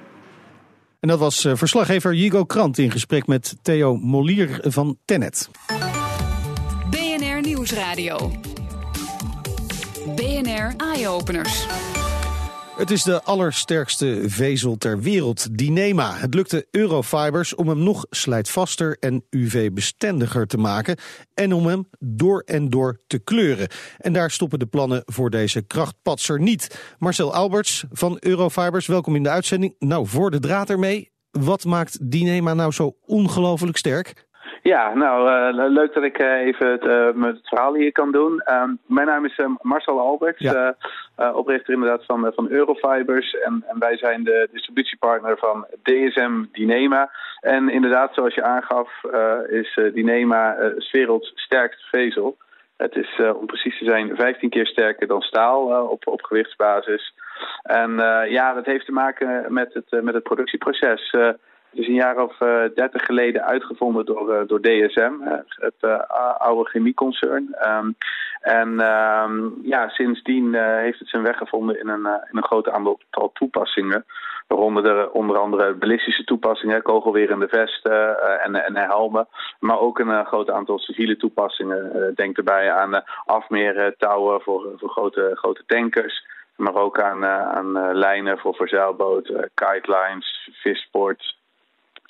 En 0.99 1.07
dat 1.07 1.19
was 1.19 1.45
uh, 1.45 1.55
verslaggever 1.55 2.13
Jigo 2.13 2.43
Krant 2.43 2.77
in 2.77 2.91
gesprek 2.91 3.27
met 3.27 3.55
Theo 3.61 3.95
Molier 3.95 4.59
van 4.61 4.97
Tennet. 5.05 5.49
BNR 6.89 7.41
Nieuwsradio. 7.41 8.31
BNR 10.15 10.73
Eye-Openers. 10.77 11.67
Het 12.79 12.91
is 12.91 13.03
de 13.03 13.23
allersterkste 13.23 14.23
vezel 14.25 14.77
ter 14.77 14.99
wereld, 14.99 15.57
Dynema. 15.57 16.15
Het 16.15 16.33
lukte 16.33 16.67
Eurofibers 16.71 17.55
om 17.55 17.67
hem 17.67 17.83
nog 17.83 18.05
slijtvaster 18.09 18.97
en 18.99 19.25
UV-bestendiger 19.29 20.47
te 20.47 20.57
maken 20.57 20.97
en 21.33 21.53
om 21.53 21.65
hem 21.65 21.89
door 21.99 22.43
en 22.45 22.69
door 22.69 23.01
te 23.07 23.19
kleuren. 23.19 23.67
En 23.97 24.13
daar 24.13 24.31
stoppen 24.31 24.59
de 24.59 24.65
plannen 24.65 25.01
voor 25.05 25.29
deze 25.29 25.61
krachtpatser 25.61 26.39
niet. 26.39 26.79
Marcel 26.97 27.33
Alberts 27.33 27.83
van 27.91 28.17
Eurofibers, 28.19 28.87
welkom 28.87 29.15
in 29.15 29.23
de 29.23 29.29
uitzending. 29.29 29.75
Nou, 29.79 30.07
voor 30.07 30.31
de 30.31 30.39
draad 30.39 30.69
ermee, 30.69 31.11
wat 31.31 31.65
maakt 31.65 32.11
Dynema 32.11 32.53
nou 32.53 32.71
zo 32.71 32.95
ongelooflijk 33.05 33.77
sterk? 33.77 34.27
Ja, 34.61 34.93
nou, 34.93 35.29
uh, 35.29 35.69
leuk 35.69 35.93
dat 35.93 36.03
ik 36.03 36.21
uh, 36.21 36.39
even 36.39 36.71
het, 36.71 36.83
uh, 36.83 37.23
het, 37.23 37.47
verhaal 37.47 37.73
hier 37.73 37.91
kan 37.91 38.11
doen. 38.11 38.41
Um, 38.51 38.79
mijn 38.85 39.07
naam 39.07 39.25
is 39.25 39.41
Marcel 39.61 39.99
Alberts, 39.99 40.39
ja. 40.39 40.75
oprichter 41.33 41.73
inderdaad 41.73 42.05
van, 42.05 42.31
van 42.35 42.49
Eurofibers. 42.49 43.33
En, 43.33 43.63
en, 43.67 43.79
wij 43.79 43.97
zijn 43.97 44.23
de 44.23 44.49
distributiepartner 44.51 45.37
van 45.37 45.65
DSM 45.83 46.43
Dynema. 46.51 47.11
En 47.39 47.69
inderdaad, 47.69 48.13
zoals 48.13 48.35
je 48.35 48.43
aangaf, 48.43 48.89
is 49.49 49.79
Dynema 49.93 50.57
uh, 50.57 50.91
werelds 50.91 51.31
sterkste 51.35 51.87
vezel. 51.91 52.37
Het 52.77 52.95
is, 52.95 53.21
om 53.39 53.45
precies 53.45 53.77
te 53.77 53.85
zijn, 53.85 54.15
15 54.15 54.49
keer 54.49 54.67
sterker 54.67 55.07
dan 55.07 55.21
staal 55.21 55.87
op, 55.89 56.07
op 56.07 56.21
gewichtsbasis. 56.23 57.13
En 57.63 57.91
ja, 58.29 58.53
dat 58.53 58.65
heeft 58.65 58.85
te 58.85 58.91
maken 58.91 59.53
met 59.53 59.73
het, 59.73 60.03
met 60.03 60.13
het 60.13 60.23
productieproces. 60.23 61.15
Het 61.69 61.79
is 61.79 61.87
een 61.87 61.93
jaar 61.93 62.23
of 62.23 62.39
uh, 62.39 62.63
dertig 62.75 63.05
geleden 63.05 63.45
uitgevonden 63.45 64.05
door, 64.05 64.33
uh, 64.33 64.47
door 64.47 64.61
DSM, 64.61 65.13
uh, 65.21 65.31
het 65.47 66.07
oude 66.37 66.69
chemieconcern. 66.69 67.55
Um, 67.67 67.95
en 68.41 68.69
um, 68.69 69.59
ja, 69.63 69.89
sindsdien 69.89 70.53
heeft 70.55 70.99
het 70.99 71.09
zijn 71.09 71.23
weg 71.23 71.37
gevonden 71.37 71.79
in 71.79 71.87
een, 71.87 72.05
in 72.05 72.37
een 72.37 72.43
groot 72.43 72.69
aantal 72.69 72.99
toepassingen. 73.33 74.05
Waaronder 74.47 74.83
de, 74.83 75.09
onder 75.13 75.37
andere 75.37 75.73
ballistische 75.73 76.23
toepassingen, 76.23 76.81
kogelwerende 76.81 77.47
vesten 77.47 78.21
en, 78.41 78.55
en 78.55 78.75
helmen. 78.75 79.27
Maar 79.59 79.79
ook 79.79 79.99
een 79.99 80.25
groot 80.25 80.49
aantal 80.49 80.79
civiele 80.79 81.17
toepassingen. 81.17 82.13
denk 82.15 82.37
erbij 82.37 82.71
aan 82.71 83.03
afmeertouwen 83.25 84.41
voor, 84.41 84.73
voor 84.75 84.89
grote, 84.89 85.31
grote 85.33 85.63
tankers. 85.65 86.25
Maar 86.55 86.75
ook 86.75 87.01
aan, 87.01 87.25
aan 87.25 87.97
lijnen 87.97 88.37
voor, 88.37 88.55
voor 88.55 88.67
zeilboten, 88.67 89.49
kitelines, 89.53 90.49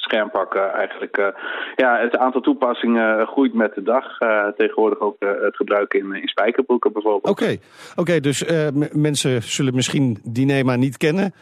vissports 0.09 0.29
schermpakken 0.29 0.73
eigenlijk. 0.73 1.17
Uh, 1.17 1.27
ja, 1.75 1.99
het 1.99 2.17
aantal 2.17 2.41
toepassingen 2.41 3.27
groeit 3.27 3.53
met 3.53 3.75
de 3.75 3.83
dag. 3.83 4.19
Uh, 4.19 4.47
tegenwoordig 4.57 4.99
ook 4.99 5.15
uh, 5.19 5.29
het 5.41 5.55
gebruik 5.55 5.93
in, 5.93 6.13
in 6.13 6.27
spijkerbroeken 6.27 6.93
bijvoorbeeld. 6.93 7.29
Oké, 7.29 7.43
okay. 7.43 7.59
okay, 7.95 8.19
dus 8.19 8.43
mensen 8.91 9.43
zullen 9.43 9.75
misschien 9.75 10.19
Dynema 10.23 10.75
niet 10.75 10.97
kennen, 10.97 11.33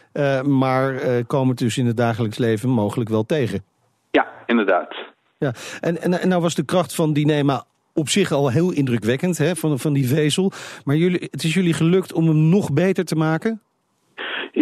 maar 0.44 0.94
komen 1.26 1.48
het 1.48 1.58
dus 1.58 1.78
in 1.78 1.86
het 1.86 1.96
dagelijks 1.96 2.38
leven 2.38 2.68
mogelijk 2.68 3.10
wel 3.10 3.24
tegen. 3.24 3.64
Ja, 4.10 4.26
inderdaad. 4.46 4.94
Ja, 5.38 5.52
en, 5.80 6.00
en, 6.00 6.20
en 6.20 6.28
nou 6.28 6.42
was 6.42 6.54
de 6.54 6.64
kracht 6.64 6.94
van 6.94 7.12
Dynema 7.12 7.64
op 7.94 8.08
zich 8.08 8.32
al 8.32 8.50
heel 8.50 8.72
indrukwekkend, 8.72 9.38
hè, 9.38 9.56
van, 9.56 9.78
van 9.78 9.92
die 9.92 10.08
vezel. 10.08 10.52
Maar 10.84 10.96
jullie, 10.96 11.28
het 11.30 11.44
is 11.44 11.54
jullie 11.54 11.72
gelukt 11.72 12.12
om 12.12 12.26
hem 12.26 12.48
nog 12.48 12.72
beter 12.72 13.04
te 13.04 13.16
maken? 13.16 13.62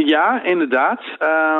Ja, 0.04 0.42
inderdaad. 0.42 1.00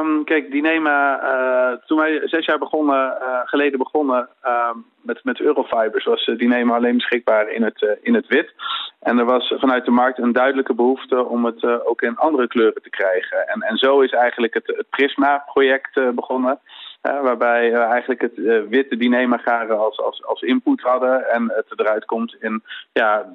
Um, 0.03 0.25
kijk, 0.25 0.51
Dynema, 0.51 1.23
uh, 1.23 1.79
toen 1.87 1.99
wij 1.99 2.21
zes 2.25 2.45
jaar 2.45 2.59
begonnen, 2.59 3.17
uh, 3.21 3.41
geleden 3.45 3.79
begonnen 3.79 4.29
uh, 4.45 4.71
met, 5.03 5.25
met 5.25 5.41
Eurofibers, 5.41 6.05
was 6.05 6.25
Dynema 6.25 6.75
alleen 6.75 6.97
beschikbaar 6.97 7.49
in 7.49 7.63
het, 7.63 7.99
in 8.03 8.15
het 8.15 8.27
wit. 8.27 8.53
En 9.01 9.19
er 9.19 9.25
was 9.25 9.55
vanuit 9.59 9.85
de 9.85 9.91
markt 9.91 10.19
een 10.19 10.33
duidelijke 10.33 10.75
behoefte 10.75 11.25
om 11.25 11.45
het 11.45 11.85
ook 11.85 12.03
in 12.03 12.17
andere 12.17 12.49
kleuren 12.49 12.83
te 12.83 12.91
krijgen. 12.91 13.49
En, 13.49 13.61
en 13.61 13.77
zo 13.77 14.01
is 14.01 14.13
eigenlijk 14.13 14.55
het, 14.55 14.67
het 14.67 14.91
Prisma-project 14.91 16.15
begonnen. 16.15 16.59
waarbij 17.03 17.71
we 17.71 17.79
eigenlijk 17.79 18.21
het 18.21 18.69
witte 18.69 18.97
Dynema-garen 18.97 19.79
als, 19.79 20.01
als, 20.01 20.25
als 20.25 20.41
input 20.43 20.81
hadden. 20.81 21.31
En 21.31 21.53
het 21.55 21.81
eruit 21.81 22.05
komt 22.05 22.37
in 22.41 22.63
ja, 22.93 23.27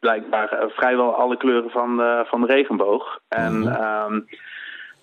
blijkbaar 0.00 0.52
uh, 0.52 0.68
vrijwel 0.68 1.14
alle 1.14 1.36
kleuren 1.36 1.70
van, 1.70 2.00
uh, 2.00 2.20
van 2.24 2.40
de 2.40 2.46
regenboog. 2.46 3.20
En 3.28 3.58
mm 3.58 4.26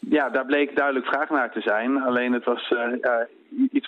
ja, 0.09 0.29
daar 0.29 0.45
bleek 0.45 0.75
duidelijk 0.75 1.05
vraag 1.05 1.29
naar 1.29 1.51
te 1.51 1.61
zijn. 1.61 2.01
Alleen 2.01 2.33
het 2.33 2.43
was 2.43 2.71
uh, 2.71 2.93
iets, 3.71 3.87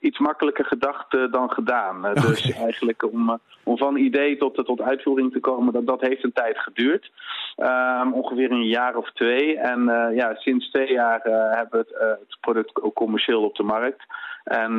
iets 0.00 0.18
makkelijker 0.18 0.64
gedacht 0.64 1.10
dan 1.30 1.50
gedaan. 1.50 1.98
Okay. 1.98 2.12
Dus 2.12 2.52
eigenlijk 2.52 3.12
om, 3.12 3.38
om 3.62 3.78
van 3.78 3.96
idee 3.96 4.36
tot, 4.36 4.54
tot 4.54 4.80
uitvoering 4.80 5.32
te 5.32 5.40
komen, 5.40 5.72
dat, 5.72 5.86
dat 5.86 6.00
heeft 6.00 6.24
een 6.24 6.32
tijd 6.32 6.58
geduurd. 6.58 7.10
Um, 7.56 8.12
ongeveer 8.12 8.50
een 8.50 8.66
jaar 8.66 8.96
of 8.96 9.12
twee. 9.12 9.58
En 9.58 9.84
ja, 10.14 10.34
sinds 10.34 10.70
twee 10.70 10.92
jaar 10.92 11.20
hebben 11.56 11.70
we 11.70 11.96
het, 11.98 12.18
het, 12.18 12.36
product 12.40 12.82
ook 12.82 12.94
commercieel 12.94 13.42
op 13.42 13.56
de 13.56 13.62
markt. 13.62 14.04
En 14.44 14.78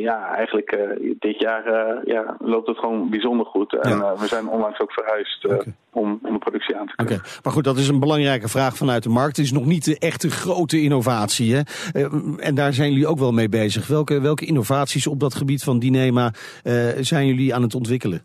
ja, 0.00 0.34
eigenlijk 0.34 0.78
dit 1.18 1.40
jaar 1.40 1.64
ja, 2.04 2.36
loopt 2.38 2.68
het 2.68 2.78
gewoon 2.78 3.10
bijzonder 3.10 3.46
goed. 3.46 3.76
En 3.80 3.90
Ja. 3.98 4.16
we 4.16 4.26
zijn 4.26 4.48
onlangs 4.48 4.80
ook 4.80 4.92
verhuisd 4.92 5.46
om, 5.92 6.18
om 6.22 6.32
de 6.32 6.38
productie 6.38 6.76
aan 6.76 6.86
te 6.86 6.94
kunnen. 6.96 7.20
maar 7.42 7.52
goed, 7.52 7.64
dat 7.64 7.76
is 7.76 7.88
een 7.88 8.00
belangrijke 8.00 8.48
vraag 8.48 8.76
vanuit 8.76 9.02
de 9.02 9.08
markt. 9.08 9.36
Het 9.36 9.46
is 9.46 9.52
nog 9.52 9.64
niet 9.66 9.84
de 9.84 9.98
echte 9.98 10.30
grote 10.30 10.80
innovatie. 10.80 11.54
Hè? 11.54 11.60
Eh, 11.92 12.12
en 12.46 12.54
daar 12.54 12.72
zijn 12.72 12.90
jullie 12.90 13.06
ook 13.06 13.18
wel 13.18 13.32
mee 13.32 13.48
bezig. 13.48 13.86
Welke, 13.86 14.20
welke 14.20 14.46
innovaties 14.46 15.06
op 15.06 15.20
dat 15.20 15.34
gebied 15.34 15.62
van 15.64 15.78
Dynema 15.78 16.30
eh, 16.62 16.74
zijn 17.00 17.26
jullie 17.26 17.54
aan 17.54 17.62
het 17.62 17.74
ontwikkelen? 17.74 18.22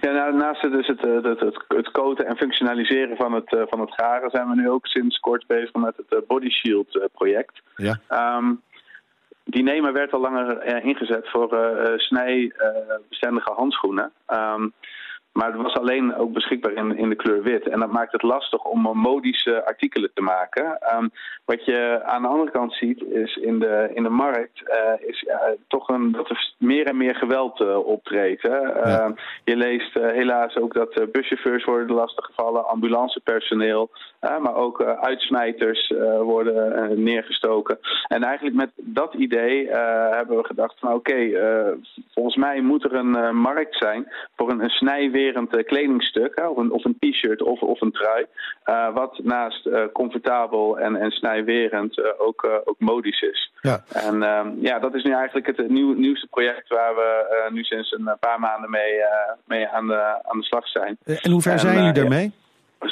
Ja, 0.00 0.12
nou, 0.12 0.36
naast 0.36 0.62
het, 0.62 0.72
dus 0.72 0.86
het, 0.86 1.04
eh, 1.04 1.14
het, 1.22 1.40
het, 1.40 1.64
het 1.68 1.90
coaten 1.90 2.26
en 2.26 2.36
functionaliseren 2.36 3.16
van 3.16 3.32
het, 3.32 3.54
eh, 3.54 3.62
van 3.68 3.80
het 3.80 3.94
garen 3.94 4.30
zijn 4.30 4.48
we 4.48 4.54
nu 4.54 4.70
ook 4.70 4.86
sinds 4.86 5.18
kort 5.18 5.46
bezig 5.46 5.72
met 5.72 5.96
het 5.96 6.06
eh, 6.08 6.26
Body 6.26 6.48
Shield 6.50 6.96
eh, 6.96 7.04
project. 7.12 7.62
Ja. 7.76 8.00
Ehm 8.08 8.52
die 9.48 9.62
nemen 9.62 9.92
werd 9.92 10.12
al 10.12 10.20
langer 10.20 10.58
eh, 10.58 10.84
ingezet 10.84 11.28
voor 11.28 11.52
eh, 11.52 11.92
eh, 11.92 11.98
snijbestendige 11.98 13.52
handschoenen. 13.52 14.12
Ehm, 14.26 14.68
maar 15.36 15.52
het 15.52 15.62
was 15.62 15.74
alleen 15.74 16.14
ook 16.14 16.32
beschikbaar 16.32 16.72
in, 16.72 16.96
in 16.96 17.08
de 17.08 17.14
kleur 17.14 17.42
wit. 17.42 17.68
En 17.68 17.80
dat 17.80 17.90
maakt 17.90 18.12
het 18.12 18.22
lastig 18.22 18.64
om 18.64 18.80
modische 18.80 19.64
artikelen 19.64 20.10
te 20.14 20.22
maken. 20.22 20.78
Ehm, 20.80 21.08
wat 21.44 21.64
je 21.64 22.00
aan 22.04 22.22
de 22.22 22.28
andere 22.28 22.50
kant 22.50 22.72
ziet 22.72 23.02
is 23.02 23.36
in 23.36 23.58
de, 23.58 23.90
in 23.94 24.02
de 24.02 24.08
markt 24.08 24.68
eh, 24.68 25.08
is 25.08 25.24
eh, 25.24 25.36
toch 25.68 25.88
een, 25.88 26.12
dat 26.12 26.30
er 26.30 26.52
meer 26.58 26.86
en 26.86 26.96
meer 26.96 27.14
geweld 27.14 27.60
eh, 27.60 27.86
optreedt. 27.86 28.44
Ehm, 28.44 29.12
je 29.44 29.56
leest 29.56 29.94
helaas 29.94 30.56
ook 30.56 30.74
dat 30.74 31.12
buschauffeurs 31.12 31.64
worden 31.64 31.96
lastiggevallen, 31.96 32.68
ambulancepersoneel, 32.68 33.90
maar 34.20 34.54
ook 34.54 34.82
uitsmijters 34.82 35.92
worden 36.20 37.02
neergestoken. 37.02 37.78
En 38.08 38.22
eigenlijk 38.22 38.56
met 38.56 38.70
dat 38.74 39.14
idee 39.14 39.68
hebben 40.10 40.36
we 40.36 40.44
gedacht 40.44 40.78
van 40.78 40.92
oké, 40.92 41.30
mij 42.46 42.60
moet 42.60 42.84
er 42.84 42.94
een 42.94 43.16
eh, 43.16 43.30
markt 43.30 43.76
zijn 43.76 44.12
voor 44.36 44.50
een, 44.50 44.62
een 44.62 44.70
snijwerend 44.70 45.56
eh, 45.56 45.64
kledingstuk, 45.64 46.32
hè, 46.34 46.46
of 46.46 46.56
een, 46.56 46.70
of 46.70 46.84
een 46.84 46.96
t-shirt 46.98 47.42
of, 47.42 47.60
of 47.60 47.80
een 47.80 47.92
trui, 47.92 48.26
eh, 48.64 48.94
wat 48.94 49.20
naast 49.22 49.68
comfortabel 49.92 50.78
en, 50.78 50.96
en 50.96 51.10
snijwerend 51.10 52.18
ook, 52.18 52.62
ook 52.64 52.78
modisch 52.78 53.20
is. 53.20 53.52
Ja. 53.60 53.84
En 53.88 54.22
ehm, 54.22 54.48
ja, 54.60 54.78
dat 54.78 54.94
is 54.94 55.02
nu 55.02 55.12
eigenlijk 55.12 55.46
het 55.46 55.68
nieuw, 55.68 55.92
nieuwste 55.92 56.26
project 56.26 56.68
waar 56.68 56.94
we 56.94 57.48
nu 57.52 57.62
sinds 57.62 57.92
een 57.92 58.16
paar 58.20 58.40
maanden 58.40 58.70
mee, 58.70 59.00
mee 59.46 59.68
aan, 59.68 59.86
de, 59.86 60.00
aan 60.22 60.38
de 60.38 60.44
slag 60.44 60.68
zijn. 60.68 60.98
En 61.04 61.30
hoe 61.30 61.42
ver 61.42 61.52
En, 61.52 61.58
zijn 61.58 61.76
jullie 61.76 61.92
daarmee? 61.92 62.32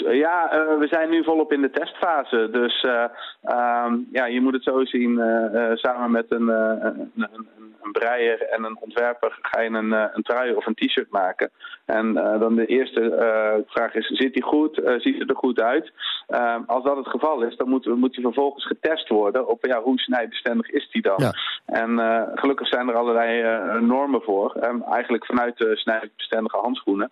Ja, 0.00 0.50
eh, 0.50 0.78
we 0.78 0.86
zijn 0.90 1.10
nu 1.10 1.24
volop 1.24 1.52
in 1.52 1.60
de 1.60 1.70
testfase. 1.70 2.48
Dus 2.52 2.82
eh, 2.82 3.04
ehm, 3.42 3.96
ja, 4.12 4.26
je 4.26 4.40
moet 4.40 4.52
het 4.52 4.62
zo 4.62 4.84
zien. 4.84 5.20
eh, 5.20 5.70
eh, 5.70 5.76
samen 5.76 6.10
met 6.10 6.26
een, 6.28 6.48
eh, 6.50 6.76
een, 6.80 7.12
een, 7.16 7.48
een 7.82 7.92
breier 7.92 8.42
en 8.42 8.64
een 8.64 8.76
ontwerper 8.80 9.38
ga 9.42 9.60
je 9.60 9.70
een, 9.70 9.92
eh, 9.92 10.04
een 10.12 10.22
trui 10.22 10.54
of 10.54 10.66
een 10.66 10.74
t-shirt 10.74 11.10
maken. 11.10 11.50
En 11.84 12.16
eh, 12.16 12.40
dan 12.40 12.54
de 12.54 12.66
eerste 12.66 13.00
eh, 13.14 13.54
vraag 13.66 13.94
is, 13.94 14.06
zit 14.06 14.32
die 14.34 14.42
goed? 14.42 14.78
Eh, 14.78 14.94
ziet 14.98 15.18
het 15.18 15.30
er 15.30 15.36
goed 15.36 15.60
uit? 15.60 15.92
Ehm, 16.26 16.62
als 16.66 16.84
dat 16.84 16.96
het 16.96 17.08
geval 17.08 17.42
is, 17.42 17.56
dan 17.56 17.68
moet, 17.68 17.86
moet 17.86 18.12
die 18.14 18.24
vervolgens 18.24 18.66
getest 18.66 19.08
worden 19.08 19.48
op 19.48 19.66
ja, 19.66 19.80
hoe 19.82 19.98
snijbestendig 19.98 20.70
is 20.70 20.90
die 20.90 21.02
dan. 21.02 21.16
Ja. 21.16 21.32
En 21.66 21.98
eh, 21.98 22.22
gelukkig 22.34 22.68
zijn 22.68 22.88
er 22.88 22.94
allerlei 22.94 23.42
eh, 23.42 23.80
normen 23.80 24.22
voor. 24.22 24.54
Ehm, 24.54 24.80
eigenlijk 24.82 25.26
vanuit 25.26 25.56
de 25.56 25.76
snijbestendige 25.76 26.56
handschoenen. 26.56 27.10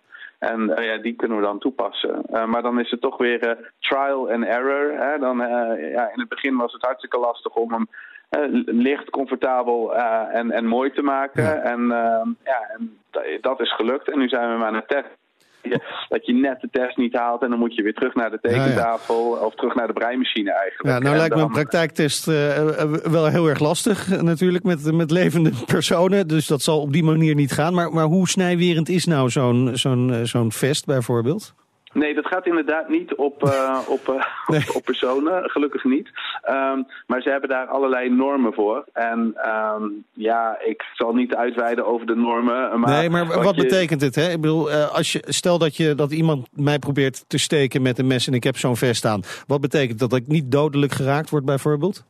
En 0.51 0.75
eh, 0.75 0.85
ja, 0.85 0.97
die 0.97 1.13
kunnen 1.15 1.37
we 1.37 1.43
dan 1.43 1.59
toepassen. 1.59 2.21
Eh, 2.31 2.45
maar 2.45 2.61
dan 2.61 2.79
is 2.79 2.91
het 2.91 3.01
toch 3.01 3.17
weer 3.17 3.47
eh, 3.47 3.65
trial 3.79 4.31
and 4.31 4.45
error. 4.45 4.91
Hè? 4.99 5.17
Dan, 5.19 5.37
ja, 5.91 6.09
in 6.13 6.19
het 6.19 6.29
begin 6.29 6.55
was 6.57 6.73
het 6.73 6.81
hartstikke 6.81 7.17
lastig 7.19 7.53
om 7.55 7.71
hem 7.73 7.87
licht, 8.65 9.09
comfortabel 9.09 9.95
en, 10.31 10.51
en 10.51 10.65
mooi 10.65 10.91
te 10.91 11.01
maken. 11.01 11.43
Ja. 11.43 11.55
En, 11.55 11.79
ehm, 11.91 12.29
ja, 12.43 12.59
en 12.77 12.97
d- 13.11 13.41
dat 13.43 13.59
is 13.61 13.75
gelukt. 13.75 14.09
En 14.11 14.19
nu 14.19 14.27
zijn 14.27 14.45
we 14.47 14.53
hem 14.53 14.63
aan 14.63 14.75
het 14.75 14.87
testen. 14.87 15.11
Je- 15.63 16.05
Dat 16.09 16.25
je 16.25 16.33
net 16.33 16.61
de 16.61 16.67
test 16.71 16.97
niet 16.97 17.15
haalt 17.17 17.41
en 17.43 17.49
dan 17.49 17.59
moet 17.59 17.75
je 17.75 17.83
weer 17.83 17.93
terug 17.93 18.13
naar 18.15 18.29
de 18.29 18.37
ja. 18.41 18.49
tekentafel 18.49 19.15
of 19.45 19.55
terug 19.55 19.75
naar 19.75 19.87
de 19.87 19.93
breimachine 19.93 20.51
eigenlijk. 20.51 20.89
Ja, 20.95 20.99
nou 20.99 21.11
En 21.13 21.19
lijkt 21.19 21.35
me 21.35 21.41
een 21.41 21.51
praktijktest 21.51 22.27
eh, 22.27 22.57
eh, 22.81 22.89
wel 22.93 23.25
heel 23.25 23.47
erg 23.49 23.59
lastig 23.59 24.11
eh, 24.11 24.21
natuurlijk 24.21 24.63
met, 24.63 24.91
met 24.91 25.11
levende 25.11 25.51
personen. 25.65 26.27
Dus 26.27 26.47
dat 26.47 26.61
zal 26.61 26.81
op 26.81 26.93
die 26.93 27.03
manier 27.03 27.35
niet 27.35 27.51
gaan. 27.51 27.73
Maar, 27.73 27.91
maar 27.93 28.05
hoe 28.05 28.27
snijwerend 28.29 28.89
is 28.89 29.05
nou 29.05 29.29
zo'n 29.29 29.69
zo'n 29.73 30.19
zo'n 30.23 30.51
vest 30.51 30.85
bijvoorbeeld? 30.85 31.53
Nee, 31.93 32.13
dat 32.13 32.25
gaat 32.27 32.45
inderdaad 32.45 32.89
niet 32.89 33.15
op, 33.15 33.43
eh, 33.43 33.79
op, 33.95 34.07
eh, 34.09 34.23
Nee. 34.47 34.59
op, 34.69 34.75
op 34.75 34.83
personen, 34.83 35.49
gelukkig 35.49 35.83
niet. 35.83 36.09
Ehm, 36.41 36.81
maar 37.07 37.21
ze 37.21 37.29
hebben 37.29 37.49
daar 37.49 37.65
allerlei 37.67 38.09
normen 38.09 38.53
voor. 38.53 38.85
En 38.93 39.33
ehm, 39.35 39.83
ja, 40.13 40.57
ik 40.65 40.83
zal 40.93 41.13
niet 41.13 41.35
uitweiden 41.35 41.85
over 41.85 42.05
de 42.07 42.15
normen. 42.15 42.79
Maar 42.79 42.89
nee, 42.99 43.09
maar 43.09 43.25
wat 43.43 43.55
je- 43.55 43.61
betekent 43.61 44.01
het? 44.01 44.15
Hè? 44.15 44.29
Ik 44.31 44.41
bedoel, 44.41 44.71
eh, 44.71 44.93
als 44.95 45.11
je, 45.11 45.23
stel 45.27 45.57
dat, 45.57 45.75
je, 45.77 45.95
dat 45.95 46.11
iemand 46.11 46.47
mij 46.51 46.79
probeert 46.79 47.23
te 47.29 47.37
steken 47.37 47.81
met 47.81 47.99
een 47.99 48.07
mes 48.07 48.27
en 48.27 48.33
ik 48.33 48.43
heb 48.43 48.57
zo'n 48.57 48.77
vest 48.77 49.05
aan. 49.05 49.21
Wat 49.47 49.61
betekent 49.61 49.99
dat? 49.99 50.09
Dat 50.09 50.19
ik 50.19 50.27
niet 50.27 50.51
dodelijk 50.51 50.91
geraakt 50.91 51.29
word 51.29 51.45
bijvoorbeeld? 51.45 52.03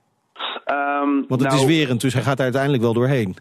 Ehm, 0.66 1.10
Want 1.28 1.42
het 1.42 1.50
nou, 1.52 1.56
is 1.56 1.66
werend, 1.66 2.02
dus 2.02 2.14
hij 2.14 2.22
gaat 2.24 2.38
er 2.38 2.44
uiteindelijk 2.44 2.84
wel 2.84 2.94
doorheen. 2.94 3.36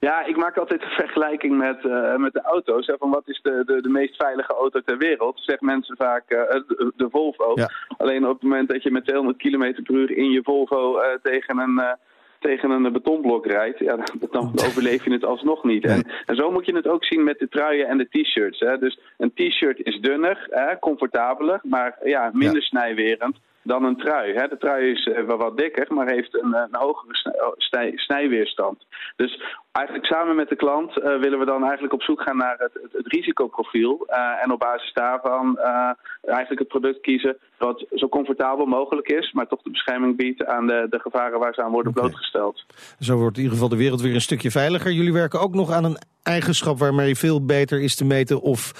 Ja, 0.00 0.24
ik 0.24 0.36
maak 0.36 0.56
altijd 0.56 0.82
een 0.82 0.88
vergelijking 0.88 1.56
met, 1.56 1.84
eh, 1.84 2.16
met 2.16 2.32
de 2.32 2.42
auto's. 2.42 2.86
Hè, 2.86 2.96
van 2.98 3.10
wat 3.10 3.28
is 3.28 3.40
de, 3.42 3.62
de, 3.66 3.82
de 3.82 3.88
meest 3.88 4.16
veilige 4.16 4.52
auto 4.52 4.80
ter 4.80 4.98
wereld? 4.98 5.40
Zeggen 5.44 5.66
mensen 5.66 5.96
vaak 5.96 6.30
eh, 6.30 6.50
de, 6.50 6.92
de 6.96 7.08
Volvo. 7.10 7.52
Ja. 7.54 7.70
Alleen 7.96 8.26
op 8.26 8.32
het 8.32 8.42
moment 8.42 8.68
dat 8.68 8.82
je 8.82 8.90
met 8.90 9.04
200 9.04 9.38
km 9.38 9.82
per 9.82 9.94
uur 9.94 10.10
in 10.10 10.30
je 10.30 10.42
Volvo 10.42 10.98
eh, 10.98 11.18
tegen 11.22 11.58
een... 11.58 11.96
tegen 12.38 12.70
een 12.70 12.92
betonblok 12.92 13.46
rijdt, 13.46 13.78
ja, 13.78 13.96
dan, 14.30 14.52
overleef 14.66 15.04
je 15.04 15.12
het 15.12 15.24
alsnog 15.24 15.64
niet. 15.64 15.84
En, 15.84 16.06
en 16.26 16.36
zo 16.36 16.50
moet 16.50 16.66
je 16.66 16.74
het 16.76 16.88
ook 16.88 17.04
zien 17.04 17.24
met 17.24 17.38
de 17.38 17.48
truien 17.48 17.86
en 17.88 17.98
de 17.98 18.08
t-shirts. 18.08 18.58
Dus 18.58 18.98
een 19.16 19.32
t-shirt 19.34 19.78
is 19.86 20.00
dunner, 20.00 20.46
hè, 20.50 20.78
comfortabeler, 20.78 21.60
maar 21.62 21.98
ja, 22.04 22.30
minder 22.32 22.60
Ja. 22.60 22.66
snijwerend 22.66 23.36
dan 23.62 23.84
een 23.84 23.96
trui. 23.96 24.34
Hè. 24.34 24.48
De 24.48 24.56
trui 24.56 24.90
is 24.90 25.04
wel 25.26 25.36
wat 25.36 25.56
dikker, 25.56 25.86
maar 25.94 26.08
heeft 26.08 26.34
een, 26.42 26.54
een 26.54 26.76
hogere 26.76 27.32
oh, 27.40 27.52
snij- 27.56 27.92
snijweerstand. 27.96 28.86
Dus 29.16 29.42
eigenlijk 29.72 30.06
samen 30.06 30.36
met 30.36 30.48
de 30.48 30.56
klant 30.56 30.98
eh, 30.98 31.18
willen 31.20 31.38
we 31.38 31.44
dan 31.44 31.62
eigenlijk 31.62 31.92
op 31.92 32.02
zoek 32.02 32.22
gaan 32.22 32.36
naar 32.36 32.56
het, 32.58 32.72
het, 32.82 32.92
het 32.92 33.06
risicoprofiel. 33.06 34.04
eh, 34.06 34.42
en 34.44 34.52
op 34.52 34.58
basis 34.58 34.92
daarvan 34.92 35.58
eh, 35.58 35.90
eigenlijk 36.22 36.58
het 36.58 36.68
product 36.68 37.00
kiezen 37.00 37.36
wat 37.58 37.84
zo 37.90 38.08
comfortabel 38.08 38.66
mogelijk 38.66 39.08
is, 39.08 39.32
maar 39.32 39.46
toch 39.46 39.62
de 39.62 39.70
bescherming 39.70 40.16
biedt 40.16 40.44
aan 40.44 40.66
de, 40.66 40.86
de 40.90 40.98
gevaren 40.98 41.38
waar 41.38 41.54
ze 41.54 41.62
aan 41.62 41.70
worden 41.70 41.92
blootgesteld. 41.92 42.64
Zo 43.00 43.16
wordt 43.16 43.36
in 43.36 43.42
ieder 43.42 43.56
geval 43.56 43.70
de 43.76 43.82
wereld 43.84 44.00
weer 44.00 44.14
een 44.14 44.20
stukje 44.20 44.50
veiliger. 44.50 44.90
Jullie 44.92 45.12
werken 45.12 45.40
ook 45.40 45.54
nog 45.54 45.72
aan 45.72 45.84
een 45.84 45.98
eigenschap 46.22 46.78
waarmee 46.78 47.14
veel 47.16 47.44
beter 47.44 47.80
is 47.80 47.96
te 47.96 48.04
meten 48.04 48.40
of 48.40 48.72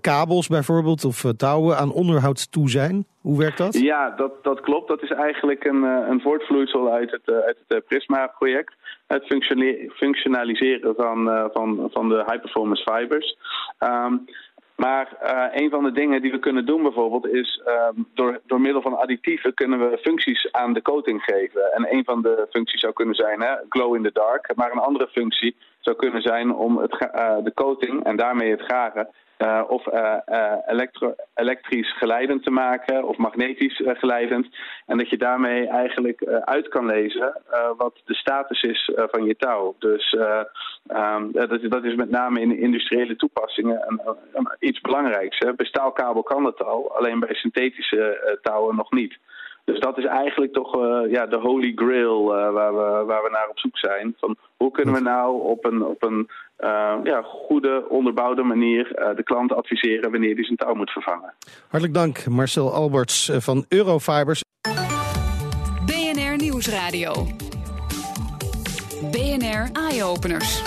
kabels 0.00 0.48
bijvoorbeeld 0.48 1.04
of 1.04 1.24
touwen 1.36 1.76
aan 1.76 1.92
onderhoud 1.92 2.52
toe 2.52 2.70
zijn. 2.70 3.06
Hoe 3.20 3.38
werkt 3.38 3.58
dat? 3.58 3.78
Ja, 3.78 4.10
dat, 4.10 4.32
dat 4.44 4.60
klopt. 4.60 4.88
Dat 4.88 5.02
is 5.02 5.10
eigenlijk 5.10 5.64
een, 5.64 5.82
een 5.82 6.20
voortvloeisel 6.20 6.90
uit 6.90 7.10
het, 7.10 7.34
uit 7.44 7.58
het 7.68 7.86
Prisma-project. 7.86 8.74
Het 9.06 9.24
functione- 9.24 9.90
functionaliseren 10.34 10.94
van, 10.94 11.30
eh, 11.30 11.44
van, 11.52 11.88
van 11.92 12.08
de 12.08 12.24
high-performance 12.26 12.82
fibers. 12.92 13.36
Ehm, 13.78 14.16
maar 14.76 15.16
eh, 15.20 15.62
een 15.62 15.70
van 15.70 15.84
de 15.84 15.92
dingen 15.92 16.22
die 16.22 16.30
we 16.30 16.38
kunnen 16.38 16.66
doen 16.66 16.82
bijvoorbeeld 16.82 17.26
is 17.26 17.62
ehm, 17.64 17.94
door, 18.14 18.40
door 18.46 18.60
middel 18.60 18.82
van 18.82 18.98
additieven 18.98 19.54
kunnen 19.54 19.78
we 19.78 19.98
functies 19.98 20.52
aan 20.52 20.72
de 20.72 20.82
coating 20.82 21.22
geven. 21.22 21.72
En 21.72 21.94
een 21.94 22.04
van 22.04 22.22
de 22.22 22.46
functies 22.50 22.80
zou 22.80 22.92
kunnen 22.92 23.14
zijn 23.14 23.42
hè, 23.42 23.54
glow 23.68 23.94
in 23.94 24.02
the 24.02 24.10
dark. 24.12 24.52
Maar 24.54 24.72
een 24.72 24.78
andere 24.78 25.08
functie 25.08 25.56
zou 25.84 25.96
kunnen 25.96 26.22
zijn 26.22 26.54
om 26.54 26.78
het, 26.78 27.10
eh, 27.12 27.36
de 27.42 27.54
coating 27.54 28.04
en 28.04 28.16
daarmee 28.16 28.50
het 28.50 28.62
garen 28.62 29.08
eh, 29.36 29.62
of 29.68 29.86
eh, 29.86 30.56
elektro- 30.66 31.14
elektrisch 31.34 31.96
geleidend 31.96 32.42
te 32.44 32.50
maken 32.50 33.04
of 33.04 33.16
magnetisch 33.16 33.82
geleidend. 33.84 34.48
En 34.86 34.98
dat 34.98 35.10
je 35.10 35.16
daarmee 35.16 35.68
eigenlijk 35.68 36.24
uit 36.24 36.68
kan 36.68 36.86
lezen 36.86 37.42
wat 37.76 38.00
de 38.04 38.14
status 38.14 38.62
is 38.62 38.92
van 38.94 39.24
je 39.24 39.36
touw. 39.36 39.74
Dus 39.78 40.12
eh, 40.12 40.40
ehm, 40.86 41.30
dat, 41.32 41.50
is, 41.52 41.68
dat 41.68 41.84
is 41.84 41.94
met 41.94 42.10
name 42.10 42.40
in 42.40 42.58
industriële 42.58 43.16
toepassingen 43.16 43.84
een, 43.86 44.48
iets 44.58 44.80
belangrijks. 44.80 45.38
Hè. 45.38 45.54
Bij 45.54 45.66
staalkabel 45.66 46.22
kan 46.22 46.42
dat 46.42 46.62
al, 46.62 46.96
alleen 46.96 47.20
bij 47.20 47.34
synthetische 47.34 48.38
touwen 48.42 48.76
nog 48.76 48.90
niet. 48.90 49.18
Dus 49.64 49.80
dat 49.80 49.98
is 49.98 50.04
eigenlijk 50.04 50.52
toch 50.52 50.74
eh, 50.74 51.10
ja, 51.10 51.26
de 51.26 51.36
holy 51.38 51.72
grail 51.74 52.36
eh, 52.36 52.52
waar, 52.52 52.74
we, 52.74 53.04
waar 53.06 53.22
we 53.22 53.30
naar 53.30 53.48
op 53.48 53.58
zoek 53.58 53.78
zijn. 53.78 54.14
Van 54.18 54.36
hoe 54.56 54.70
kunnen 54.70 54.94
we 54.94 55.00
nou 55.00 55.42
op 55.42 55.64
een, 55.64 55.84
op 55.84 56.02
een 56.02 56.28
eh, 56.56 56.94
ja, 57.04 57.22
goede, 57.22 57.84
onderbouwde 57.88 58.42
manier 58.42 58.94
eh, 58.94 59.16
de 59.16 59.22
klant 59.22 59.52
adviseren 59.52 60.10
wanneer 60.10 60.34
hij 60.34 60.44
zijn 60.44 60.56
touw 60.56 60.74
moet 60.74 60.90
vervangen. 60.90 61.34
Hartelijk 61.68 61.94
dank 61.94 62.26
Marcel 62.26 62.72
Alberts 62.72 63.30
van 63.32 63.64
Eurofibers. 63.68 64.42
BNR 65.86 66.36
Nieuwsradio. 66.36 67.12
BNR 69.10 69.70
Eye 69.72 70.04
Openers. 70.04 70.62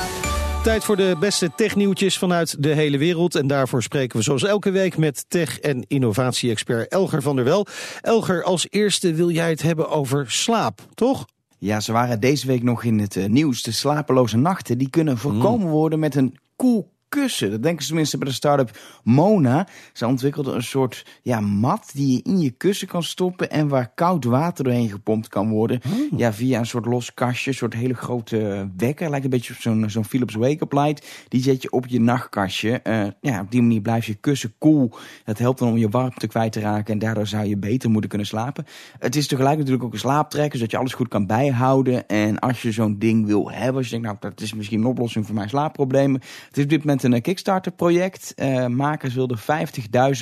Tijd 0.68 0.84
voor 0.84 0.96
de 0.96 1.16
beste 1.20 1.52
technieuwtjes 1.56 2.18
vanuit 2.18 2.64
de 2.64 2.74
hele 2.74 2.98
wereld. 2.98 3.36
En 3.36 3.48
daarvoor 3.48 3.84
spreken 3.84 4.18
we 4.18 4.24
zoals 4.24 4.44
elke 4.44 4.72
week 4.72 4.98
met 4.98 5.26
tech- 5.28 5.60
en 5.60 5.86
innovatie-expert 5.88 6.92
Elger 6.92 7.22
van 7.22 7.36
der 7.36 7.46
Wel. 7.46 7.66
Elger, 8.02 8.44
als 8.44 8.68
eerste 8.70 9.14
wil 9.14 9.30
jij 9.30 9.50
het 9.50 9.62
hebben 9.62 9.90
over 9.90 10.32
slaap, 10.32 10.82
toch? 10.94 11.26
Ja, 11.58 11.80
ze 11.80 11.92
waren 11.92 12.20
deze 12.20 12.48
week 12.48 12.64
nog 12.64 12.84
in 12.84 13.00
het 13.00 13.16
uh, 13.16 13.26
nieuws. 13.26 13.64
De 13.64 13.72
slapeloze 13.72 14.38
nachten 14.38 14.78
die 14.78 14.90
kunnen 14.90 15.18
voorkomen 15.18 15.68
worden 15.68 16.00
met 16.00 16.16
een 16.16 16.38
koel 16.56 16.92
kussen. 17.10 17.52
Dat 17.52 17.64
denken 17.64 17.82
ze 17.82 17.88
tenminste 17.88 18.18
bij 18.18 18.28
de 18.28 18.34
start-up 18.34 18.80
Mona. 19.04 19.68
Ze 19.94 20.08
ontwikkelden 20.08 20.56
een 20.56 20.64
soort 20.64 21.06
ja, 21.22 21.40
mat 21.40 21.90
die 21.94 22.12
je 22.14 22.22
in 22.24 22.40
je 22.40 22.52
kussen 22.52 22.88
kan 22.88 23.04
stoppen 23.04 23.50
en 23.50 23.68
waar 23.68 23.92
koud 23.96 24.24
water 24.24 24.64
doorheen 24.64 24.90
gepompt 24.90 25.28
kan 25.28 25.50
worden. 25.50 25.82
Hmm. 25.84 26.18
Ja, 26.18 26.34
via 26.34 26.60
een 26.60 26.66
soort 26.66 26.86
los 26.86 27.14
kastje, 27.14 27.50
een 27.50 27.56
soort 27.58 27.74
hele 27.74 27.94
grote 27.94 28.70
wekker. 28.78 29.10
Lijkt 29.10 29.26
een 29.26 29.32
beetje 29.32 29.54
op 29.54 29.60
zo'n 29.60 29.90
zo'n 29.90 30.06
Philips 30.06 30.36
wake-up 30.36 30.74
light. 30.74 31.08
Die 31.28 31.42
zet 31.42 31.62
je 31.62 31.72
op 31.72 31.88
je 31.88 32.00
nachtkastje. 32.00 32.82
Uh, 32.84 33.08
ja, 33.22 33.42
op 33.42 33.52
die 33.52 33.62
manier 33.62 33.82
blijft 33.82 34.06
je 34.06 34.16
kussen 34.16 34.54
koel. 34.58 34.92
Dat 35.26 35.38
helpt 35.38 35.60
dan 35.60 35.70
om 35.70 35.78
je 35.78 35.90
warmte 35.90 36.28
kwijt 36.28 36.52
te 36.52 36.60
raken 36.60 36.94
en 36.94 37.00
daardoor 37.00 37.28
zou 37.28 37.46
je 37.46 37.58
beter 37.58 37.90
moeten 37.90 38.10
kunnen 38.10 38.28
slapen. 38.28 38.66
Het 39.00 39.16
is 39.16 39.28
tegelijk 39.28 39.58
natuurlijk 39.58 39.84
ook 39.84 39.94
een 39.94 40.00
slaaptrekker, 40.00 40.58
zodat 40.58 40.72
je 40.72 40.78
alles 40.78 40.94
goed 40.94 41.08
kan 41.08 41.26
bijhouden. 41.28 42.08
En 42.08 42.40
als 42.40 42.62
je 42.62 42.72
zo'n 42.72 43.00
ding 43.00 43.26
wil 43.26 43.52
hebben, 43.52 43.76
als 43.76 43.86
je 43.86 43.92
denkt, 43.92 44.06
nou, 44.06 44.18
dat 44.20 44.42
is 44.42 44.54
misschien 44.54 44.80
een 44.80 44.86
oplossing 44.86 45.26
voor 45.26 45.36
mijn 45.36 45.50
slaapproblemen. 45.50 46.22
Het 46.48 46.58
is 46.58 46.64
op 46.64 46.70
dit 46.70 46.80
moment 46.80 46.97
een 47.04 47.22
Kickstarter-project. 47.22 48.34
Uh, 48.36 48.66
makers 48.66 49.14
wilden 49.14 49.38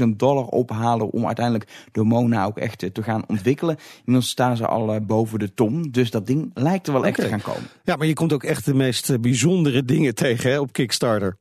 50.000 0.01 0.07
dollar 0.07 0.45
ophalen 0.45 1.09
om 1.09 1.25
uiteindelijk 1.25 1.87
de 1.91 2.03
Mona 2.03 2.45
ook 2.45 2.57
echt 2.57 2.93
te 2.93 3.03
gaan 3.03 3.23
ontwikkelen. 3.27 3.77
Inmiddels 3.97 4.29
staan 4.29 4.57
ze 4.57 4.67
al 4.67 4.95
uh, 4.95 5.01
boven 5.01 5.39
de 5.39 5.53
ton, 5.53 5.87
dus 5.91 6.11
dat 6.11 6.27
ding 6.27 6.51
lijkt 6.53 6.87
er 6.87 6.93
wel 6.93 7.01
okay. 7.01 7.11
echt 7.13 7.21
te 7.21 7.27
gaan 7.27 7.41
komen. 7.41 7.69
Ja, 7.83 7.95
maar 7.95 8.07
je 8.07 8.13
komt 8.13 8.33
ook 8.33 8.43
echt 8.43 8.65
de 8.65 8.73
meest 8.73 9.21
bijzondere 9.21 9.85
dingen 9.85 10.15
tegen 10.15 10.51
hè, 10.51 10.59
op 10.59 10.73
Kickstarter. 10.73 11.37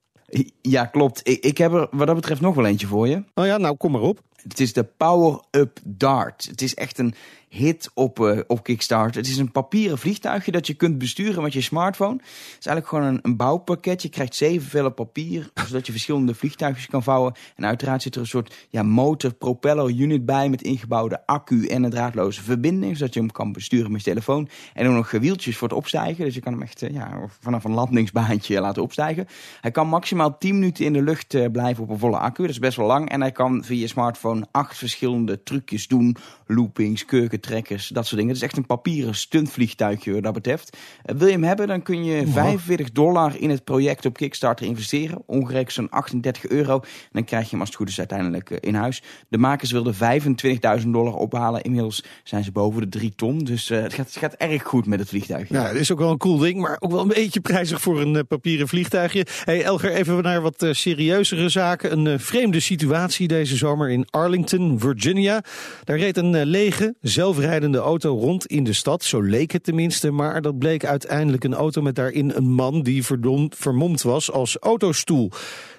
Ja, 0.60 0.84
klopt. 0.84 1.20
Ik, 1.28 1.44
ik 1.44 1.58
heb 1.58 1.72
er 1.72 1.88
wat 1.90 2.06
dat 2.06 2.16
betreft 2.16 2.40
nog 2.40 2.54
wel 2.54 2.66
eentje 2.66 2.86
voor 2.86 3.08
je. 3.08 3.22
Oh 3.34 3.46
ja, 3.46 3.56
nou 3.56 3.76
kom 3.76 3.92
maar 3.92 4.00
op. 4.00 4.20
Het 4.48 4.60
is 4.60 4.72
de 4.72 4.84
Power 4.84 5.40
Up 5.50 5.78
Dart. 5.84 6.44
Het 6.44 6.62
is 6.62 6.74
echt 6.74 6.98
een 6.98 7.14
hit 7.54 7.90
op, 7.94 8.18
uh, 8.18 8.38
op 8.46 8.62
Kickstarter. 8.62 9.20
Het 9.20 9.30
is 9.30 9.36
een 9.36 9.52
papieren 9.52 9.98
vliegtuigje 9.98 10.52
dat 10.52 10.66
je 10.66 10.74
kunt 10.74 10.98
besturen 10.98 11.42
met 11.42 11.52
je 11.52 11.60
smartphone. 11.60 12.16
Het 12.16 12.56
is 12.58 12.66
eigenlijk 12.66 12.86
gewoon 12.86 13.20
een, 13.22 13.36
bouwpakket. 13.36 14.02
Je 14.02 14.08
krijgt 14.08 14.34
zeven 14.34 14.68
vellen 14.68 14.94
papier, 14.94 15.50
zodat 15.68 15.86
je 15.86 15.92
verschillende 15.92 16.34
vliegtuigjes 16.34 16.86
kan 16.86 17.02
vouwen. 17.02 17.34
En 17.56 17.66
uiteraard 17.66 18.02
zit 18.02 18.14
er 18.14 18.20
een 18.20 18.26
soort 18.26 18.54
ja, 18.68 18.82
motor, 18.82 19.32
propeller 19.32 19.90
unit 19.90 20.26
bij 20.26 20.48
met 20.48 20.62
ingebouwde 20.62 21.26
accu 21.26 21.66
en 21.66 21.82
een 21.82 21.90
draadloze 21.90 22.42
verbinding, 22.42 22.96
zodat 22.96 23.14
je 23.14 23.20
hem 23.20 23.30
kan 23.30 23.52
besturen 23.52 23.92
met 23.92 24.04
je 24.04 24.10
telefoon. 24.10 24.48
En 24.74 24.86
ook 24.86 24.94
nog 24.94 25.10
wieltjes 25.10 25.56
voor 25.56 25.68
het 25.68 25.76
opstijgen, 25.76 26.24
dus 26.24 26.34
je 26.34 26.40
kan 26.40 26.52
hem 26.52 26.62
echt 26.62 26.82
uh, 26.82 26.90
ja, 26.90 27.28
vanaf 27.40 27.64
een 27.64 27.74
landingsbaantje 27.74 28.60
laten 28.60 28.82
opstijgen. 28.82 29.26
Hij 29.60 29.70
kan 29.70 29.88
maximaal 29.88 30.38
10 30.38 30.54
minuten 30.54 30.84
in 30.84 30.92
de 30.92 31.02
lucht 31.02 31.34
uh, 31.34 31.50
blijven 31.52 31.82
op 31.82 31.90
een 31.90 31.98
volle 31.98 32.18
accu, 32.18 32.42
dat 32.42 32.50
is 32.50 32.58
best 32.58 32.76
wel 32.76 32.86
lang. 32.86 33.10
En 33.10 33.20
hij 33.20 33.32
kan 33.32 33.64
via 33.64 33.80
je 33.80 33.86
smartphone 33.86 34.33
acht 34.50 34.76
verschillende 34.76 35.42
trucjes 35.42 35.88
doen, 35.88 36.16
loopings, 36.46 37.04
keuken 37.04 37.40
trekkers, 37.40 37.88
dat 37.88 38.06
soort 38.06 38.16
dingen. 38.16 38.34
Het 38.34 38.42
is 38.42 38.48
echt 38.48 38.56
een 38.56 38.66
papieren 38.66 39.14
stuntvliegtuigje 39.14 40.12
wat 40.12 40.22
dat 40.22 40.32
betreft. 40.32 40.76
Uh, 41.06 41.16
wil 41.16 41.26
je 41.26 41.32
hem 41.32 41.42
hebben, 41.42 41.66
dan 41.66 41.82
kun 41.82 42.04
je 42.04 42.26
45 42.26 42.92
dollar 42.92 43.40
in 43.40 43.50
het 43.50 43.64
project 43.64 44.06
op 44.06 44.16
Kickstarter 44.16 44.66
investeren. 44.66 45.22
Ongerekend 45.26 45.72
zo'n 45.72 45.90
38 45.90 46.46
euro. 46.46 46.80
En 46.80 47.08
dan 47.12 47.24
krijg 47.24 47.44
je 47.44 47.50
hem 47.50 47.60
als 47.60 47.68
het 47.68 47.78
goed 47.78 47.88
is 47.88 47.98
uiteindelijk 47.98 48.50
uh, 48.50 48.58
in 48.60 48.74
huis. 48.74 49.02
De 49.28 49.38
makers 49.38 49.70
wilden 49.70 49.94
25.000 50.82 50.88
dollar 50.88 51.14
ophalen. 51.14 51.62
Inmiddels 51.62 52.04
zijn 52.24 52.44
ze 52.44 52.52
boven 52.52 52.80
de 52.80 52.88
3 52.88 53.14
ton. 53.14 53.38
Dus 53.38 53.70
uh, 53.70 53.82
het, 53.82 53.94
gaat, 53.94 54.06
het, 54.06 54.16
gaat, 54.16 54.34
erg 54.34 54.62
goed 54.62 54.86
met 54.86 54.98
het 54.98 55.08
vliegtuigje. 55.08 55.54
Ja, 55.54 55.66
het 55.66 55.76
is 55.76 55.92
ook 55.92 55.98
wel 55.98 56.10
een 56.10 56.18
cool 56.18 56.38
ding, 56.38 56.60
maar 56.60 56.76
ook 56.78 56.90
wel 56.90 57.00
een 57.00 57.08
beetje 57.08 57.40
prijzig 57.40 57.80
voor 57.80 58.00
een 58.00 58.26
papieren 58.26 58.68
vliegtuigje. 58.68 59.26
Hey 59.44 59.62
Elger, 59.62 59.92
even 59.92 60.22
naar 60.22 60.40
wat 60.40 60.66
serieuzere 60.70 61.48
zaken. 61.48 62.06
Een 62.06 62.20
vreemde 62.20 62.60
situatie 62.60 63.28
deze 63.28 63.56
zomer 63.56 63.90
in 63.90 64.06
Arlington, 64.24 64.80
Virginia. 64.80 65.44
Daar 65.84 65.98
reed 65.98 66.16
een 66.16 66.44
lege, 66.44 66.94
zelfrijdende 67.00 67.78
auto 67.78 68.18
rond 68.18 68.46
in 68.46 68.64
de 68.64 68.72
stad. 68.72 69.04
Zo 69.04 69.20
leek 69.20 69.52
het 69.52 69.64
tenminste, 69.64 70.10
maar 70.10 70.42
dat 70.42 70.58
bleek 70.58 70.84
uiteindelijk 70.84 71.44
een 71.44 71.54
auto 71.54 71.82
met 71.82 71.94
daarin 71.94 72.32
een 72.34 72.50
man 72.50 72.82
die 72.82 73.04
vermomd 73.48 74.02
was 74.02 74.30
als 74.30 74.56
autostoel. 74.58 75.30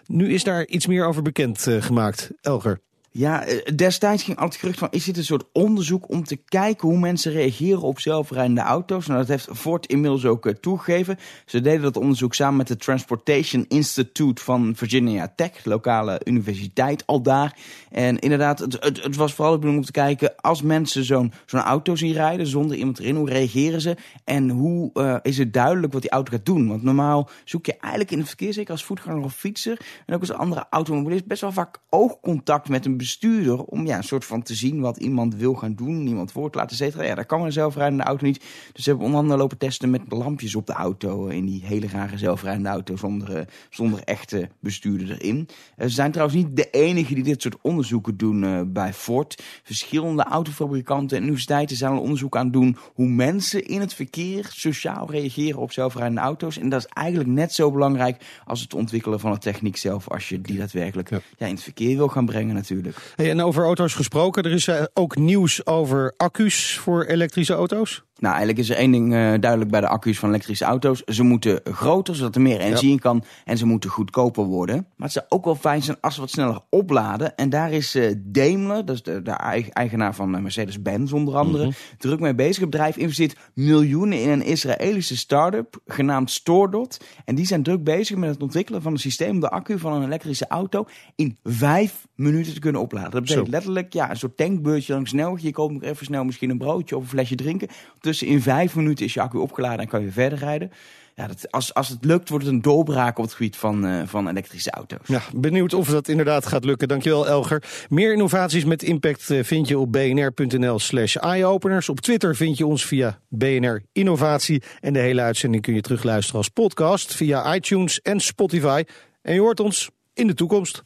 Nu 0.05 0.33
is 0.33 0.43
daar 0.43 0.65
iets 0.65 0.87
meer 0.87 1.05
over 1.05 1.21
bekend 1.21 1.65
uh, 1.67 1.81
gemaakt, 1.81 2.31
Elger. 2.41 2.79
Ja, 3.17 3.45
destijds 3.75 4.23
ging 4.23 4.37
altijd 4.37 4.59
gerucht 4.59 4.79
van, 4.79 4.87
is 4.91 5.03
dit 5.03 5.17
een 5.17 5.23
soort 5.23 5.43
onderzoek 5.53 6.09
om 6.09 6.23
te 6.23 6.35
kijken 6.35 6.87
hoe 6.87 6.99
mensen 6.99 7.31
reageren 7.31 7.81
op 7.81 7.99
zelfrijdende 7.99 8.61
auto's? 8.61 9.07
Nou, 9.07 9.19
dat 9.19 9.27
heeft 9.27 9.47
Ford 9.53 9.85
inmiddels 9.85 10.25
ook 10.25 10.45
uh, 10.45 10.53
toegegeven. 10.53 11.17
Ze 11.45 11.61
deden 11.61 11.81
dat 11.81 11.97
onderzoek 11.97 12.33
samen 12.33 12.57
met 12.57 12.69
het 12.69 12.79
Transportation 12.79 13.65
Institute 13.67 14.43
van 14.43 14.73
Virginia 14.75 15.33
Tech, 15.35 15.65
lokale 15.65 16.21
universiteit 16.23 17.05
al 17.05 17.21
daar. 17.21 17.57
En 17.91 18.19
inderdaad, 18.19 18.59
het, 18.59 18.81
het, 18.81 19.15
was 19.15 19.33
vooral 19.33 19.51
de 19.53 19.59
bedoeling 19.59 19.85
om 19.85 19.93
te 19.93 19.99
kijken, 19.99 20.35
als 20.35 20.61
mensen 20.61 21.03
zo'n 21.03 21.33
zo'n 21.45 21.59
auto 21.59 21.95
zien 21.95 22.13
rijden 22.13 22.47
zonder 22.47 22.77
iemand 22.77 22.99
erin, 22.99 23.15
hoe 23.15 23.29
reageren 23.29 23.81
ze? 23.81 23.95
En 24.23 24.49
hoe 24.49 24.91
uh, 24.93 25.15
is 25.21 25.37
het 25.37 25.53
duidelijk 25.53 25.93
wat 25.93 26.01
die 26.01 26.11
auto 26.11 26.31
gaat 26.31 26.45
doen? 26.45 26.67
Want 26.67 26.83
normaal 26.83 27.29
zoek 27.45 27.65
je 27.65 27.77
eigenlijk 27.77 28.11
in 28.11 28.17
het 28.17 28.27
verkeer, 28.27 28.53
zeker 28.53 28.71
als 28.71 28.85
voetganger 28.85 29.23
of 29.23 29.35
fietser, 29.35 29.79
en 30.05 30.15
ook 30.15 30.21
als 30.21 30.31
andere 30.31 30.65
automobilist, 30.69 31.25
best 31.25 31.41
wel 31.41 31.51
vaak 31.51 31.77
oogcontact 31.89 32.69
met 32.69 32.85
een 32.85 33.03
bestuurder 33.05 33.63
om 33.63 33.85
ja, 33.85 33.97
een 33.97 34.03
soort 34.03 34.25
van 34.25 34.41
te 34.41 34.55
zien 34.55 34.79
wat 34.79 34.97
iemand 34.97 35.35
wil 35.35 35.53
gaan 35.53 35.75
doen, 35.75 36.07
iemand 36.07 36.31
voor 36.31 36.51
te 36.51 36.57
laten 36.57 36.75
zetten. 36.75 37.05
Ja, 37.05 37.15
dat 37.15 37.25
kan 37.25 37.41
een 37.41 37.51
zelfrijdende 37.51 38.03
auto 38.03 38.25
niet. 38.25 38.43
Dus 38.73 38.83
ze 38.83 38.89
hebben 38.89 39.05
onder 39.05 39.21
andere 39.21 39.39
lopen 39.39 39.57
testen 39.57 39.89
met 39.89 40.01
lampjes 40.09 40.55
op 40.55 40.67
de 40.67 40.73
auto 40.73 41.27
in 41.27 41.45
die 41.45 41.61
hele 41.65 41.87
rare 41.87 42.17
zelfrijdende 42.17 42.69
auto 42.69 42.95
zonder, 42.95 43.47
zonder 43.69 43.99
echte 44.03 44.49
bestuurder 44.59 45.11
erin. 45.11 45.47
Ze 45.77 45.89
zijn 45.89 46.11
trouwens 46.11 46.37
niet 46.37 46.55
de 46.55 46.69
enige 46.69 47.13
die 47.13 47.23
dit 47.23 47.41
soort 47.41 47.57
onderzoeken 47.61 48.17
doen 48.17 48.73
bij 48.73 48.93
Ford. 48.93 49.43
Verschillende 49.63 50.23
autofabrikanten 50.23 51.17
en 51.17 51.23
universiteiten 51.23 51.77
zijn 51.77 51.91
al 51.91 51.99
onderzoek 51.99 52.37
aan 52.37 52.43
het 52.43 52.53
doen 52.53 52.77
hoe 52.93 53.07
mensen 53.07 53.65
in 53.65 53.79
het 53.79 53.93
verkeer 53.93 54.49
sociaal 54.53 55.11
reageren 55.11 55.59
op 55.59 55.71
zelfrijdende 55.71 56.21
auto's. 56.21 56.57
En 56.57 56.69
dat 56.69 56.79
is 56.79 56.87
eigenlijk 56.93 57.29
net 57.29 57.53
zo 57.53 57.71
belangrijk 57.71 58.23
als 58.45 58.61
het 58.61 58.73
ontwikkelen 58.73 59.19
van 59.19 59.31
de 59.31 59.37
techniek 59.37 59.77
zelf, 59.77 60.09
als 60.09 60.29
je 60.29 60.41
die 60.41 60.57
daadwerkelijk 60.57 61.09
ja. 61.09 61.19
Ja, 61.37 61.45
in 61.45 61.53
het 61.53 61.63
verkeer 61.63 61.97
wil 61.97 62.07
gaan 62.07 62.25
brengen 62.25 62.55
natuurlijk. 62.55 62.94
En 63.15 63.41
over 63.41 63.63
auto's 63.63 63.93
gesproken, 63.93 64.43
er 64.43 64.51
is 64.51 64.67
uh, 64.67 64.83
ook 64.93 65.15
nieuws 65.15 65.65
over 65.65 66.13
accu's 66.17 66.77
voor 66.77 67.03
elektrische 67.03 67.53
auto's. 67.53 68.03
Nou, 68.19 68.35
eigenlijk 68.35 68.59
is 68.59 68.69
er 68.69 68.75
één 68.75 68.91
ding 68.91 69.13
uh, 69.13 69.33
duidelijk 69.39 69.71
bij 69.71 69.81
de 69.81 69.87
accu's 69.87 70.19
van 70.19 70.29
elektrische 70.29 70.65
auto's. 70.65 71.03
Ze 71.03 71.23
moeten 71.23 71.59
groter, 71.63 72.15
zodat 72.15 72.35
er 72.35 72.41
meer 72.41 72.59
energie 72.59 72.87
ja. 72.87 72.93
in 72.93 72.99
kan. 72.99 73.23
En 73.45 73.57
ze 73.57 73.65
moeten 73.65 73.89
goedkoper 73.89 74.43
worden. 74.43 74.75
Maar 74.75 75.07
het 75.07 75.11
zou 75.11 75.25
ook 75.29 75.45
wel 75.45 75.55
fijn 75.55 75.83
zijn 75.83 75.97
als 76.01 76.13
ze 76.13 76.19
wat 76.19 76.29
sneller 76.29 76.59
opladen. 76.69 77.35
En 77.35 77.49
daar 77.49 77.71
is 77.71 77.95
uh, 77.95 78.13
Daimler, 78.17 78.85
dat 78.85 78.95
is 78.95 79.03
de, 79.03 79.21
de 79.21 79.31
eigenaar 79.31 80.15
van 80.15 80.41
Mercedes-Benz 80.41 81.11
onder 81.11 81.35
andere, 81.35 81.63
mm 81.63 81.69
-hmm. 81.69 81.97
druk 81.97 82.19
mee 82.19 82.35
bezig. 82.35 82.61
Het 82.61 82.69
bedrijf 82.69 82.97
investeert 82.97 83.37
miljoenen 83.53 84.21
in 84.21 84.29
een 84.29 84.43
Israëlische 84.43 85.17
start-up 85.17 85.81
genaamd 85.85 86.31
Stordot. 86.31 86.99
En 87.25 87.35
die 87.35 87.45
zijn 87.45 87.63
druk 87.63 87.83
bezig 87.83 88.17
met 88.17 88.29
het 88.29 88.41
ontwikkelen 88.41 88.81
van 88.81 88.91
een 88.91 88.99
systeem 88.99 89.29
om 89.29 89.39
de 89.39 89.49
accu 89.49 89.79
van 89.79 89.93
een 89.93 90.03
elektrische 90.03 90.47
auto 90.47 90.87
in 91.15 91.37
vijf 91.43 92.07
minuten 92.15 92.53
te 92.53 92.59
kunnen 92.59 92.81
opladen. 92.81 93.11
Dat 93.11 93.21
betekent 93.21 93.45
Zo. 93.45 93.51
letterlijk 93.51 93.93
ja, 93.93 94.09
een 94.09 94.17
soort 94.17 94.37
tankbeurtje 94.37 94.93
langs 94.93 95.09
snel. 95.09 95.37
Je 95.41 95.51
koopt 95.51 95.73
nog 95.73 95.83
even 95.83 96.05
snel 96.05 96.23
misschien 96.23 96.49
een 96.49 96.57
broodje 96.57 96.95
of 96.95 97.01
een 97.01 97.09
flesje 97.09 97.35
drinken. 97.35 97.67
Tussen 98.05 98.27
in 98.27 98.41
vijf 98.41 98.75
minuten 98.75 99.05
is 99.05 99.13
je 99.13 99.21
accu 99.21 99.37
opgeladen 99.37 99.79
en 99.79 99.87
kan 99.87 100.01
je 100.01 100.11
verder 100.11 100.39
rijden. 100.39 100.71
Ja, 101.15 101.27
dat, 101.27 101.51
als, 101.51 101.73
als 101.73 101.89
het 101.89 102.05
lukt, 102.05 102.29
wordt 102.29 102.45
het 102.45 102.53
een 102.53 102.61
doorbraak 102.61 103.17
op 103.17 103.23
het 103.23 103.33
gebied 103.33 103.55
van, 103.55 103.85
uh, 103.85 104.01
van 104.05 104.27
elektrische 104.27 104.71
auto's. 104.71 105.07
Ja, 105.07 105.21
benieuwd 105.35 105.73
of 105.73 105.87
dat 105.87 106.07
inderdaad 106.07 106.45
gaat 106.45 106.65
lukken. 106.65 106.87
Dankjewel, 106.87 107.27
Elger. 107.27 107.63
Meer 107.89 108.11
innovaties 108.11 108.65
met 108.65 108.83
impact 108.83 109.33
vind 109.41 109.67
je 109.67 109.79
op 109.79 109.91
bnr.nl 109.91 110.79
slash 110.79 111.15
eyeopeners. 111.15 111.89
Op 111.89 111.99
Twitter 111.99 112.35
vind 112.35 112.57
je 112.57 112.65
ons 112.65 112.85
via 112.85 113.19
BNR 113.29 113.81
Innovatie. 113.91 114.63
En 114.79 114.93
de 114.93 114.99
hele 114.99 115.21
uitzending 115.21 115.63
kun 115.63 115.73
je 115.73 115.81
terugluisteren 115.81 116.37
als 116.37 116.49
podcast 116.49 117.15
via 117.15 117.55
iTunes 117.55 118.01
en 118.01 118.19
Spotify. 118.19 118.83
En 119.21 119.33
je 119.33 119.39
hoort 119.39 119.59
ons 119.59 119.89
in 120.13 120.27
de 120.27 120.33
toekomst. 120.33 120.83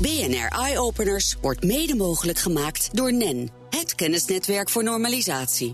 BNR 0.00 0.48
Eye 0.48 0.78
Openers 0.78 1.36
wordt 1.40 1.64
mede 1.64 1.94
mogelijk 1.94 2.38
gemaakt 2.38 2.88
door 2.92 3.12
NEN, 3.12 3.50
het 3.70 3.94
kennisnetwerk 3.94 4.70
voor 4.70 4.84
normalisatie. 4.84 5.72